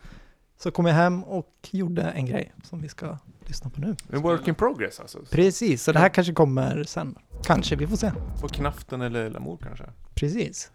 [0.59, 3.97] så kom jag hem och gjorde en grej som vi ska lyssna på nu.
[4.12, 5.18] En work in progress alltså.
[5.31, 7.18] Precis, så det här kanske kommer sen.
[7.45, 8.12] Kanske, vi får se.
[8.41, 9.85] På Knaften eller Lamour kanske.
[10.14, 10.70] Precis.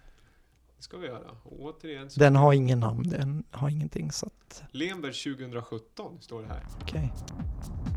[0.77, 1.31] Det ska vi göra.
[1.43, 2.19] Och återigen så...
[2.19, 6.63] Den har ingen namn, den har ingenting så att, Lemberg 2017 står det här.
[6.81, 7.11] okej.
[7.15, 7.94] Snyggt.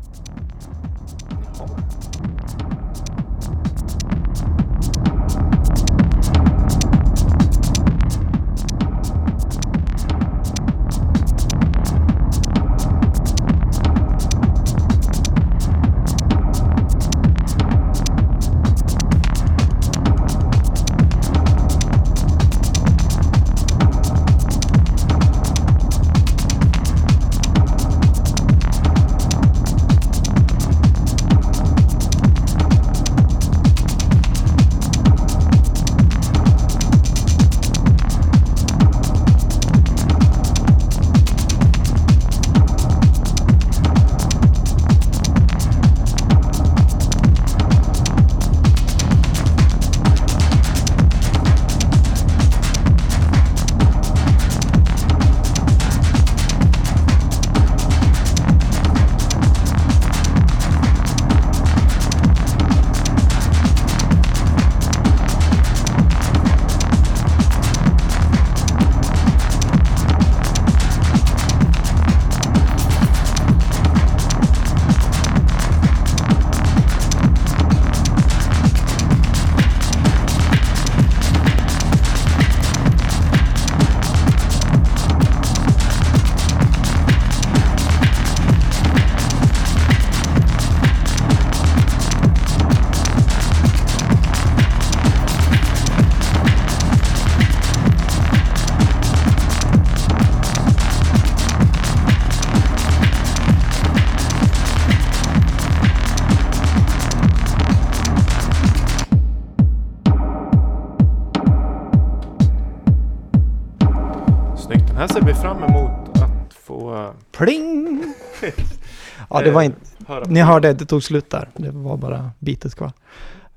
[119.49, 119.79] Det var inte...
[120.27, 121.49] Ni hörde, det tog slut där.
[121.53, 122.91] Det var bara bitet kvar.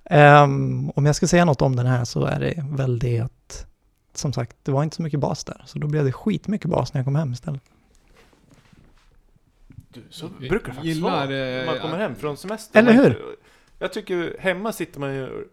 [0.04, 3.66] Ehm, om jag ska säga något om den här så är det väl det att,
[4.14, 5.62] som sagt, det var inte så mycket bas där.
[5.66, 7.62] Så då blev det skitmycket bas när jag kom hem istället.
[9.88, 12.78] Du, så brukar det faktiskt Gillar, vara eh, när man kommer hem från semester.
[12.78, 13.18] Eller hur?
[13.78, 15.48] Jag tycker hemma sitter man ju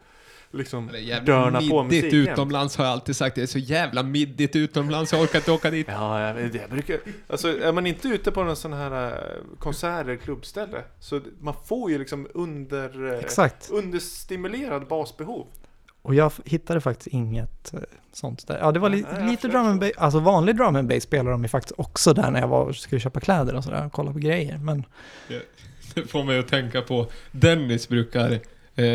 [0.52, 2.30] liksom Det dörna på middigt musik jämt.
[2.30, 3.36] utomlands har jag alltid sagt.
[3.36, 5.12] Det är så jävla middigt utomlands.
[5.12, 5.88] Jag orkar inte åka dit.
[5.90, 6.98] Ja, jag, jag brukar...
[7.28, 9.18] Alltså, är man inte ute på någon sån här eh,
[9.60, 13.14] konsert eller klubbställe så man får ju liksom under...
[13.14, 13.70] eh, Exakt.
[13.72, 15.48] Understimulerad basbehov.
[16.02, 17.80] Och jag hittade faktiskt inget eh,
[18.14, 18.58] sånt där.
[18.60, 21.32] Ja, det var li- Nej, lite drum and bass, alltså vanlig drum and bass spelade
[21.32, 24.14] de ju faktiskt också där när jag var skulle köpa kläder och sådär och kolla
[24.14, 24.58] på grejer.
[24.58, 24.86] Men
[25.94, 28.40] Det får mig att tänka på Dennis brukar,
[28.76, 28.86] eh,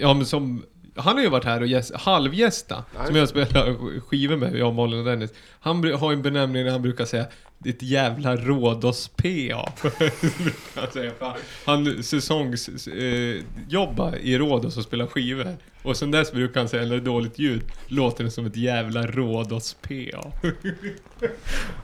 [0.00, 0.64] ja men som,
[0.96, 4.74] han har ju varit här och gäst, halvgästa, Ja, som jag spelar skivor med, jag,
[4.74, 5.30] Malin och Dennis.
[5.60, 7.26] Han har en benämning där han brukar säga
[7.58, 9.72] ditt jävla Rhodos-PA.
[9.82, 15.56] brukar han säga, för han säsongs eh, jobbar i Rhodos och spelar skivor.
[15.82, 18.56] Och sen dess brukar han säga, när det är dåligt ljud, låter det som ett
[18.56, 20.32] jävla Rhodos-PA.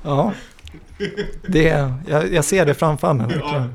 [0.02, 0.32] ja,
[1.46, 3.74] det, jag, jag ser det framför mig verkligen.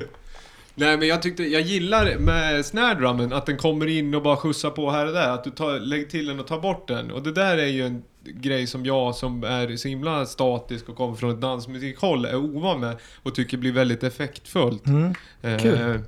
[0.75, 4.69] Nej men jag tyckte, jag gillar med snare att den kommer in och bara skjutsar
[4.69, 5.29] på här och där.
[5.29, 7.11] Att du tar, lägger till den och tar bort den.
[7.11, 10.95] Och det där är ju en grej som jag som är så himla statisk och
[10.95, 12.97] kommer från ett dansmusikhåll är ovan med.
[13.23, 14.87] Och tycker blir väldigt effektfullt.
[14.87, 15.13] Mm.
[15.41, 16.01] Eh,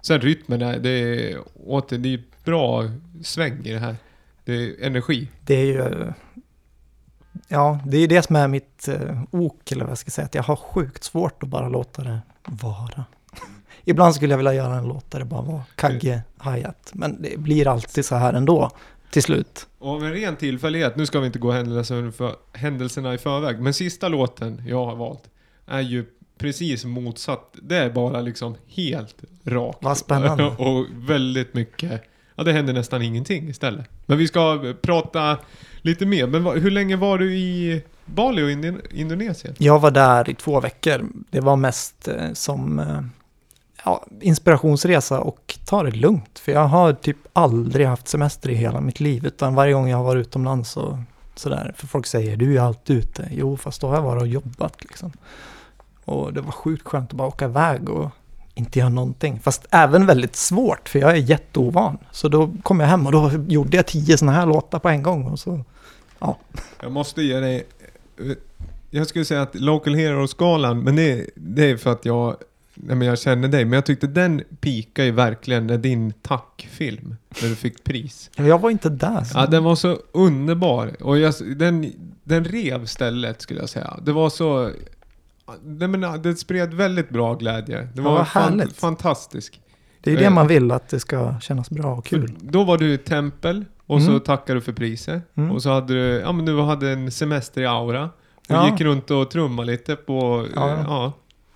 [0.00, 2.84] sen rytmen, är, det är, åter, det är bra
[3.24, 3.96] sväng i det här.
[4.44, 5.28] Det är energi.
[5.46, 6.12] Det är ju...
[7.48, 10.24] Ja, det är ju det som är mitt eh, ok, eller vad jag ska säga,
[10.24, 13.04] att jag har sjukt svårt att bara låta det vara.
[13.84, 17.38] Ibland skulle jag vilja göra en låt där det bara var kagge hi-hat, men det
[17.38, 18.70] blir alltid så här ändå,
[19.10, 19.66] till slut.
[19.78, 23.60] Och av en ren tillfällighet, nu ska vi inte gå händelserna, för, händelserna i förväg,
[23.60, 25.22] men sista låten jag har valt
[25.66, 26.04] är ju
[26.38, 27.56] precis motsatt.
[27.62, 29.78] Det är bara liksom helt rakt.
[29.80, 30.44] Vad spännande.
[30.58, 32.02] och väldigt mycket,
[32.34, 33.86] ja det händer nästan ingenting istället.
[34.06, 35.38] Men vi ska prata
[35.82, 39.54] lite mer, men hur länge var du i Bali och Indien, Indonesien?
[39.58, 41.08] Jag var där i två veckor.
[41.30, 43.00] Det var mest eh, som eh,
[43.84, 46.38] ja, inspirationsresa och ta det lugnt.
[46.38, 49.26] För jag har typ aldrig haft semester i hela mitt liv.
[49.26, 50.96] Utan varje gång jag har varit utomlands och
[51.34, 51.74] sådär.
[51.76, 53.28] För folk säger du är alltid ute.
[53.30, 55.12] Jo, fast då har jag varit och jobbat liksom.
[56.04, 58.10] Och det var sjukt skönt att bara åka iväg och
[58.54, 59.40] inte göra någonting.
[59.40, 61.98] Fast även väldigt svårt, för jag är jätteovan.
[62.10, 65.02] Så då kom jag hem och då gjorde jag tio sådana här låtar på en
[65.02, 65.26] gång.
[65.26, 65.64] Och så,
[66.80, 67.66] Jag måste ge dig...
[68.90, 72.36] Jag skulle säga att Local Hero-skalan, men det, det är för att jag
[72.74, 77.16] nej men jag känner dig, men jag tyckte den pika ju verkligen när din tackfilm,
[77.42, 78.30] när du fick pris.
[78.36, 79.24] Ja, Jag var inte där.
[79.24, 79.38] Så.
[79.38, 80.96] Ja, den var så underbar.
[81.02, 81.92] Och jag, den,
[82.24, 83.96] den rev stället skulle jag säga.
[84.02, 84.70] Det var så...
[85.64, 87.88] Nej, men, det spred väldigt bra glädje.
[87.94, 89.60] Det var vad fan, fantastisk.
[90.00, 92.28] det är det eh, man vill, att det ska kännas bra och kul.
[92.28, 94.20] För Då var du i tempel och så Mm.
[94.20, 95.22] tackade du för priset.
[95.36, 95.50] Mm.
[95.50, 98.04] Och så hade du, ja men du hade en semester i Aura.
[98.04, 98.10] Och
[98.48, 98.70] Ja.
[98.70, 100.78] gick runt och trummade lite på, Ja.
[100.86, 101.12] ja.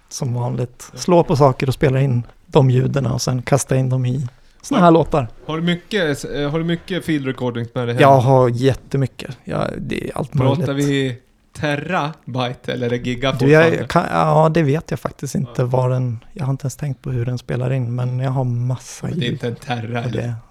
[0.09, 0.13] Ja.
[0.15, 0.91] Som vanligt.
[0.95, 4.27] Slå på saker och spela in de ljuden och sen kasta in dem i
[4.63, 5.29] såna här låtar.
[5.47, 8.01] Har du mycket, eh, har du mycket field recordings med här?
[8.01, 9.39] Jag har jättemycket.
[9.45, 10.87] Ja, det är allt Pratar möjligt.
[10.89, 11.19] vi
[11.61, 15.91] terabyte eller är det giga Du, jag, kan, ja, det vet jag faktiskt inte vad
[15.91, 16.19] den...
[16.33, 19.13] Jag har inte ens tänkt på hur den spelar in, men jag har massa Det
[19.13, 19.33] är ljud.
[19.33, 20.05] inte en terra.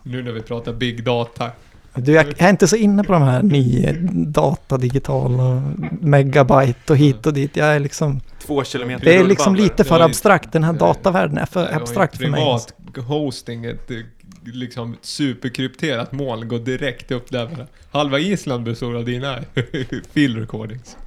[0.04, 1.52] Nu när vi pratar big data.
[1.96, 5.62] Du, jag är inte så inne på de här nya data, digital och
[6.02, 7.56] megabyte och hit och dit.
[7.56, 8.22] Jag är liksom...
[8.46, 10.52] Två kilometer Det är liksom lite för abstrakt.
[10.52, 12.42] Den här datavärlden är för abstrakt för mig.
[12.42, 12.74] Privat
[13.08, 13.92] hosting, ett
[14.44, 17.68] liksom superkrypterat moln går direkt upp där.
[17.92, 19.40] Halva Island består av dina
[20.14, 20.98] field recordings.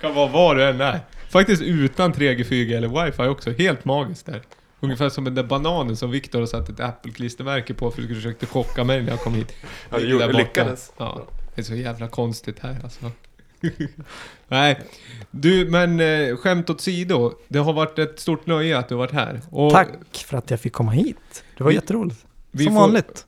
[0.00, 1.00] kan vara var du än är.
[1.30, 3.50] Faktiskt utan 3G, 4G eller wifi också.
[3.50, 4.42] Helt magiskt där.
[4.80, 8.14] Ungefär som den där bananen som Viktor har satt ett Apple-klistermärke på för att du
[8.14, 9.52] försökte chocka mig när jag kom hit.
[9.90, 10.92] Ja, Ligger gjorde- lyckades.
[10.98, 13.10] Ja, det är så jävla konstigt här alltså.
[14.48, 14.80] Nej,
[15.30, 17.32] du men eh, skämt åt sido.
[17.48, 19.40] Det har varit ett stort nöje att du har varit här.
[19.50, 21.44] Och Tack för att jag fick komma hit.
[21.56, 22.26] Det var Vi- jätteroligt.
[22.50, 23.26] Vi Som får, vanligt.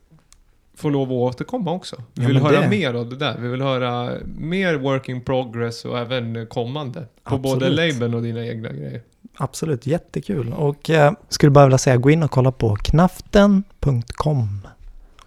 [0.75, 1.95] får lov att återkomma också.
[2.13, 3.37] Vi Ja, vill höra det- mer av det där.
[3.39, 7.07] Vi vill höra mer work in progress och även kommande.
[7.23, 7.93] På både Absolut.
[7.93, 9.01] labeln och dina egna grejer.
[9.37, 10.53] Absolut, jättekul.
[10.53, 14.67] Och eh, skulle bara vilja säga, gå in och kolla på knaften.com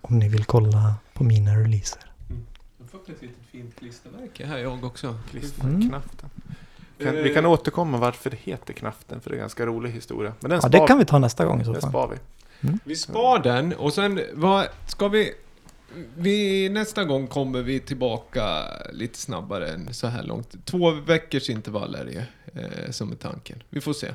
[0.00, 2.00] om ni vill kolla på mina releaser.
[2.28, 5.18] Jag har fått ett litet fint klistermärke här jag också.
[5.30, 6.30] Klisterknaften.
[6.98, 9.90] Kan, Eh, vi kan återkomma varför det heter Knaften, för det är en ganska rolig
[9.90, 10.32] historia.
[10.40, 11.90] Men den Ja, spar, det kan vi ta nästa gång i så den fall.
[11.90, 12.08] spar
[12.60, 12.78] vi.
[12.84, 15.32] Vi spar den och sen vad ska vi...
[16.16, 20.54] Vi, nästa gång kommer vi tillbaka lite snabbare än så här långt.
[20.64, 23.62] Två veckors intervall är eh, som är tanken.
[23.70, 24.08] Vi får se.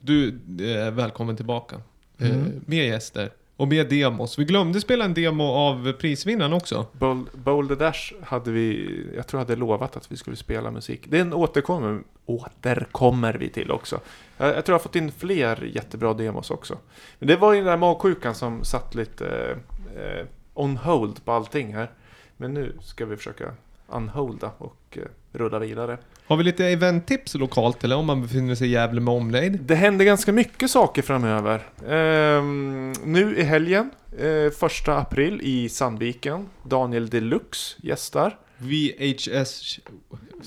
[0.00, 1.76] Du är välkommen tillbaka.
[2.18, 2.60] Eh, Mm.
[2.66, 4.38] mer gäster och mer demos.
[4.38, 6.86] Vi glömde spela en demo av prisvinnaren också.
[6.92, 11.00] Bold, Boulder Dash hade vi, jag tror jag hade lovat att vi skulle spela musik.
[11.08, 14.00] Den återkommer, återkommer vi till också.
[14.38, 16.78] Jag, jag tror jag har fått in fler jättebra demos också.
[17.18, 19.56] Men det var ju den där magsjukan som satt lite
[19.96, 21.90] eh, on hold på allting här.
[22.36, 23.54] Men nu ska vi försöka
[23.88, 25.98] unholda och eh, rulla vidare.
[26.26, 29.60] Har vi lite eventtips lokalt eller om man befinner sig i Gävle med omnejd?
[29.60, 31.62] Det händer ganska mycket saker framöver.
[31.88, 36.48] Ehm, nu i helgen, eh, första april i Sandviken.
[36.62, 38.38] Daniel Deluxe gästar.
[38.58, 39.80] VHS...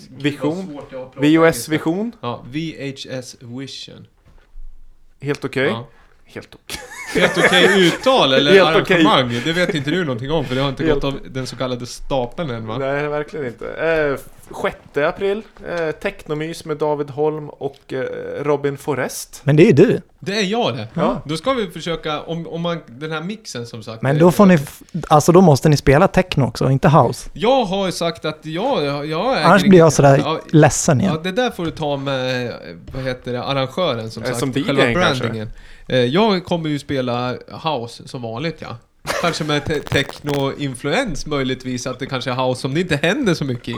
[0.10, 0.80] Vision.
[1.16, 2.12] VOS Vision.
[2.22, 4.08] Ja, VHS Vision.
[5.22, 5.68] Helt okej.
[5.68, 5.88] Ja.
[6.26, 6.80] Helt okej.
[7.22, 9.42] Helt okej uttal eller Helt arrangemang?
[9.46, 11.56] Det vet inte du någonting om för det har inte Helt- gått av den så
[11.56, 12.78] kallade stapeln än va?
[12.78, 13.68] Nej, verkligen inte.
[13.68, 14.20] Eh,
[14.62, 18.04] 6 april, eh, Technomys med David Holm och eh,
[18.44, 19.42] Robin Forrest.
[19.44, 20.02] Men det är ju du.
[20.20, 20.88] Det är jag det.
[20.94, 21.22] Ja.
[21.26, 24.02] Då ska vi försöka, om, om man, den här mixen som sagt.
[24.02, 24.58] Men då får ni,
[25.08, 27.30] alltså då måste ni spela techno också, inte house.
[27.34, 29.44] Jag har sagt att jag, jag, är...
[29.44, 31.20] Annars blir jag sådär Ja, ledsen Ja, igen.
[31.24, 32.54] det där får du ta med,
[32.94, 34.40] vad heter det, arrangören som Eh, sagt.
[34.40, 35.48] som DJ själva kanske?
[35.88, 38.78] Eh, Jag kommer ju spela house som vanligt ja.
[39.22, 43.46] Kanske med te- techno-influens möjligtvis, att det kanske är house som det inte händer så
[43.46, 43.76] mycket i.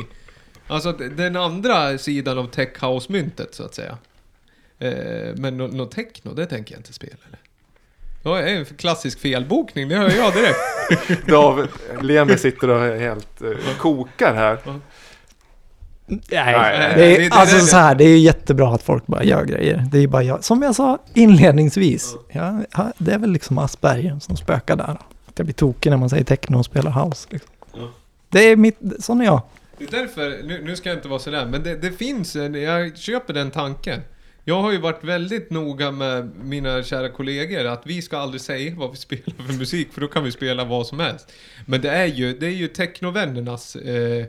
[0.67, 3.97] Alltså den andra sidan av tech house-myntet så att säga.
[4.79, 7.39] Eh, Men något no techno, det tänker jag inte spela eller?
[8.23, 11.27] Det är en klassisk felbokning, det hör jag direkt.
[11.27, 11.67] David,
[12.01, 14.59] Lemi sitter och helt eh, kokar här.
[16.07, 19.83] Nej, det är, alltså så här, det är ju jättebra att folk bara gör grejer.
[19.91, 22.61] Det är bara jag, som jag sa inledningsvis, ja,
[22.97, 24.97] det är väl liksom Asperger som spökar där.
[25.25, 27.27] Att jag blir tokig när man säger techno och spelar house.
[27.31, 27.49] Liksom.
[27.73, 27.91] Ja.
[28.29, 29.41] Det är mitt, sån är jag.
[29.77, 32.97] Det är därför, nu, nu ska jag inte vara sådär, men det, det finns jag
[32.97, 34.01] köper den tanken.
[34.43, 38.75] Jag har ju varit väldigt noga med mina kära kollegor att vi ska aldrig säga
[38.77, 41.31] vad vi spelar för musik, för då kan vi spela vad som helst.
[41.65, 44.25] Men det är ju, det är ju technovännernas eh,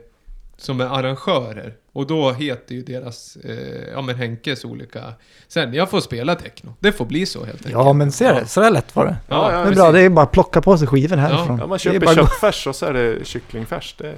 [0.58, 1.74] som är arrangörer.
[1.92, 5.00] Och då heter ju deras, eh, ja men Henkes olika...
[5.48, 6.74] Sen, jag får spela techno.
[6.80, 7.72] Det får bli så helt enkelt.
[7.72, 9.16] Ja, men ser det, så där lätt var det.
[9.28, 11.58] Ja, ja, det är bra, det är bara att plocka på sig skivor härifrån.
[11.58, 13.94] Ja, man köper köttfärs och så är det kycklingfärs.
[13.98, 14.14] Det,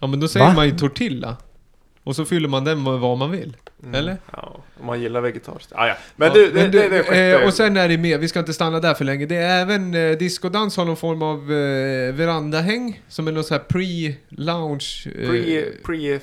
[0.00, 0.52] Ja men då säger Va?
[0.52, 1.36] man ju tortilla.
[2.04, 3.56] Och så fyller man den med vad man vill.
[3.82, 3.94] Mm.
[3.94, 4.16] Eller?
[4.32, 5.72] Ja, om man gillar vegetariskt.
[5.74, 5.94] Ah, ja.
[6.16, 8.28] Men Ja, du, det, men det, det, det, eh, Och sen är det med, vi
[8.28, 9.26] ska inte stanna där för länge.
[9.26, 13.00] Det är även eh, Discodans har någon form av eh, verandahäng.
[13.08, 15.06] Som är någon sån här pre-lounge...
[15.22, 16.20] Eh, pre, pre,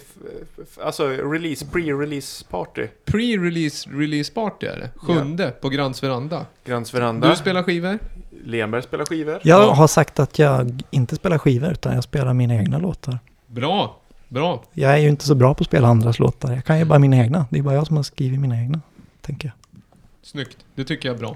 [0.83, 2.87] alltså release, pre-release party.
[3.05, 4.89] Pre-release release party är det.
[4.95, 6.45] Sjunde på Grands veranda.
[6.65, 7.29] Grans veranda.
[7.29, 7.99] Du spelar skivor?
[8.45, 9.39] Lemberg spelar skivor.
[9.43, 9.73] Jag Ja.
[9.73, 13.19] har sagt att jag inte spelar skivor utan jag spelar mina egna låtar.
[13.47, 13.99] Bra,
[14.29, 14.63] bra.
[14.73, 16.53] Jag är ju inte så bra på att spela andras låtar.
[16.53, 17.45] Jag kan ju bara mina egna.
[17.49, 18.81] Det är bara jag som har skrivit mina egna,
[19.21, 19.81] tänker jag.
[20.21, 21.35] Snyggt, det tycker jag är bra.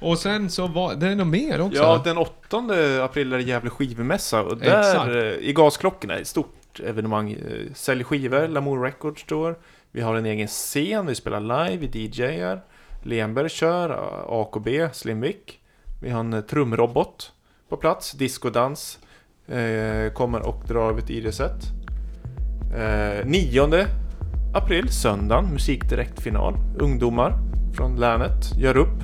[0.00, 1.78] Och sen så var det är nog mer också.
[1.82, 2.58] Ja, den 8
[3.04, 5.08] april är det Gävle skivmässa och där Exakt.
[5.08, 7.32] eh, i Gasklockorna, ett stort evenemang.
[7.32, 9.54] eh, Sälj skivor, Lamour Records Store.
[9.92, 12.62] Vi har en egen scen, vi spelar live, vi DJar.
[13.02, 13.90] Lemberg kör,
[14.28, 15.60] AKB, Slimvik.
[16.02, 17.32] Vi har en eh, trumrobot
[17.68, 18.98] på plats, discodans.
[19.48, 21.62] Eh, kommer och drar ett ID-set.
[22.76, 23.86] Eh, 9
[24.54, 26.54] april, söndagen, musikdirektfinal.
[26.78, 27.38] Ungdomar
[27.74, 28.98] från länet gör upp.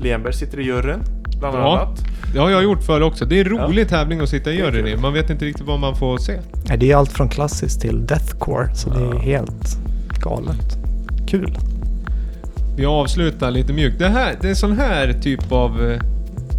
[0.00, 0.98] Lemberg sitter i juryn,
[1.40, 1.72] bland Bra.
[1.78, 1.98] annat.
[2.32, 3.24] Det har jag gjort förr också.
[3.24, 3.62] Det är en Ja.
[3.68, 4.96] rolig tävling att sitta i juryn i.
[4.96, 6.38] Man vet inte riktigt vad man får se.
[6.68, 9.18] Nej, Det är allt från klassiskt till deathcore, så det är Ja.
[9.18, 9.78] helt
[10.20, 10.76] galet.
[11.28, 11.58] Kul.
[12.76, 13.98] Vi avslutar lite mjukt.
[13.98, 15.90] Det här, det är sån här typ av...
[15.90, 16.00] eh,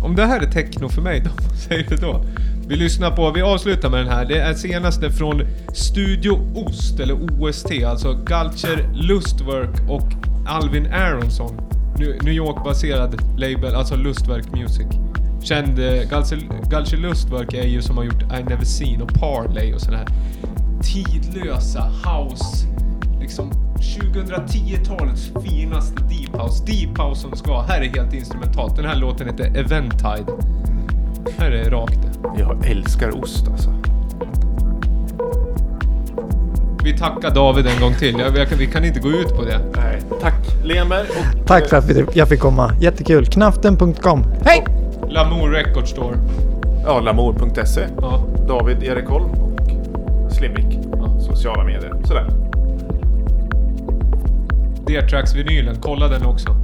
[0.04, 2.22] Om det här är techno för mig, då, vad säger du då?
[2.68, 4.26] Vi lyssnar på, vi avslutar med den här.
[4.26, 5.42] Det är senaste från
[5.74, 10.14] Studio Ost, eller OST, alltså Gulcher Lustwork och
[10.48, 11.62] Alvin Aronsson.
[11.98, 14.88] New York-baserad label, alltså Lustwork Music.
[15.44, 16.10] Känd, eh,
[16.70, 20.08] Gulcher, Lustwork är ju som har gjort I Never Seen och Parley och sådana här
[20.84, 22.68] tidlösa house,
[23.22, 26.66] liksom 2010-talets finaste deep house.
[26.66, 27.62] Deep house som ska.
[27.62, 28.76] Här är helt instrumentalt.
[28.76, 30.26] Den här låten heter Eventide.
[31.38, 32.40] Här är rakt det.
[32.40, 33.70] Jag älskar ost alltså.
[36.84, 38.20] Vi tackar David en gång till.
[38.20, 39.60] Jag, vi kan inte gå ut på det.
[39.76, 40.34] Nej, tack
[40.64, 41.48] Lemberg och...
[41.48, 42.74] Tack för att jag fick komma.
[42.80, 43.26] Jättekul.
[43.26, 44.26] Knaften.com.
[44.46, 44.66] Hej!
[45.10, 46.18] Lamour Record Store.
[46.86, 47.82] Ja, lamour.se.
[48.02, 48.24] Ja.
[48.48, 50.80] David Erik Holm och Slimvik.
[50.92, 51.20] Ja.
[51.20, 51.94] Sociala medier.
[52.04, 52.28] Sådär.
[54.88, 56.56] Dear Tracks vinylen, kolla den också.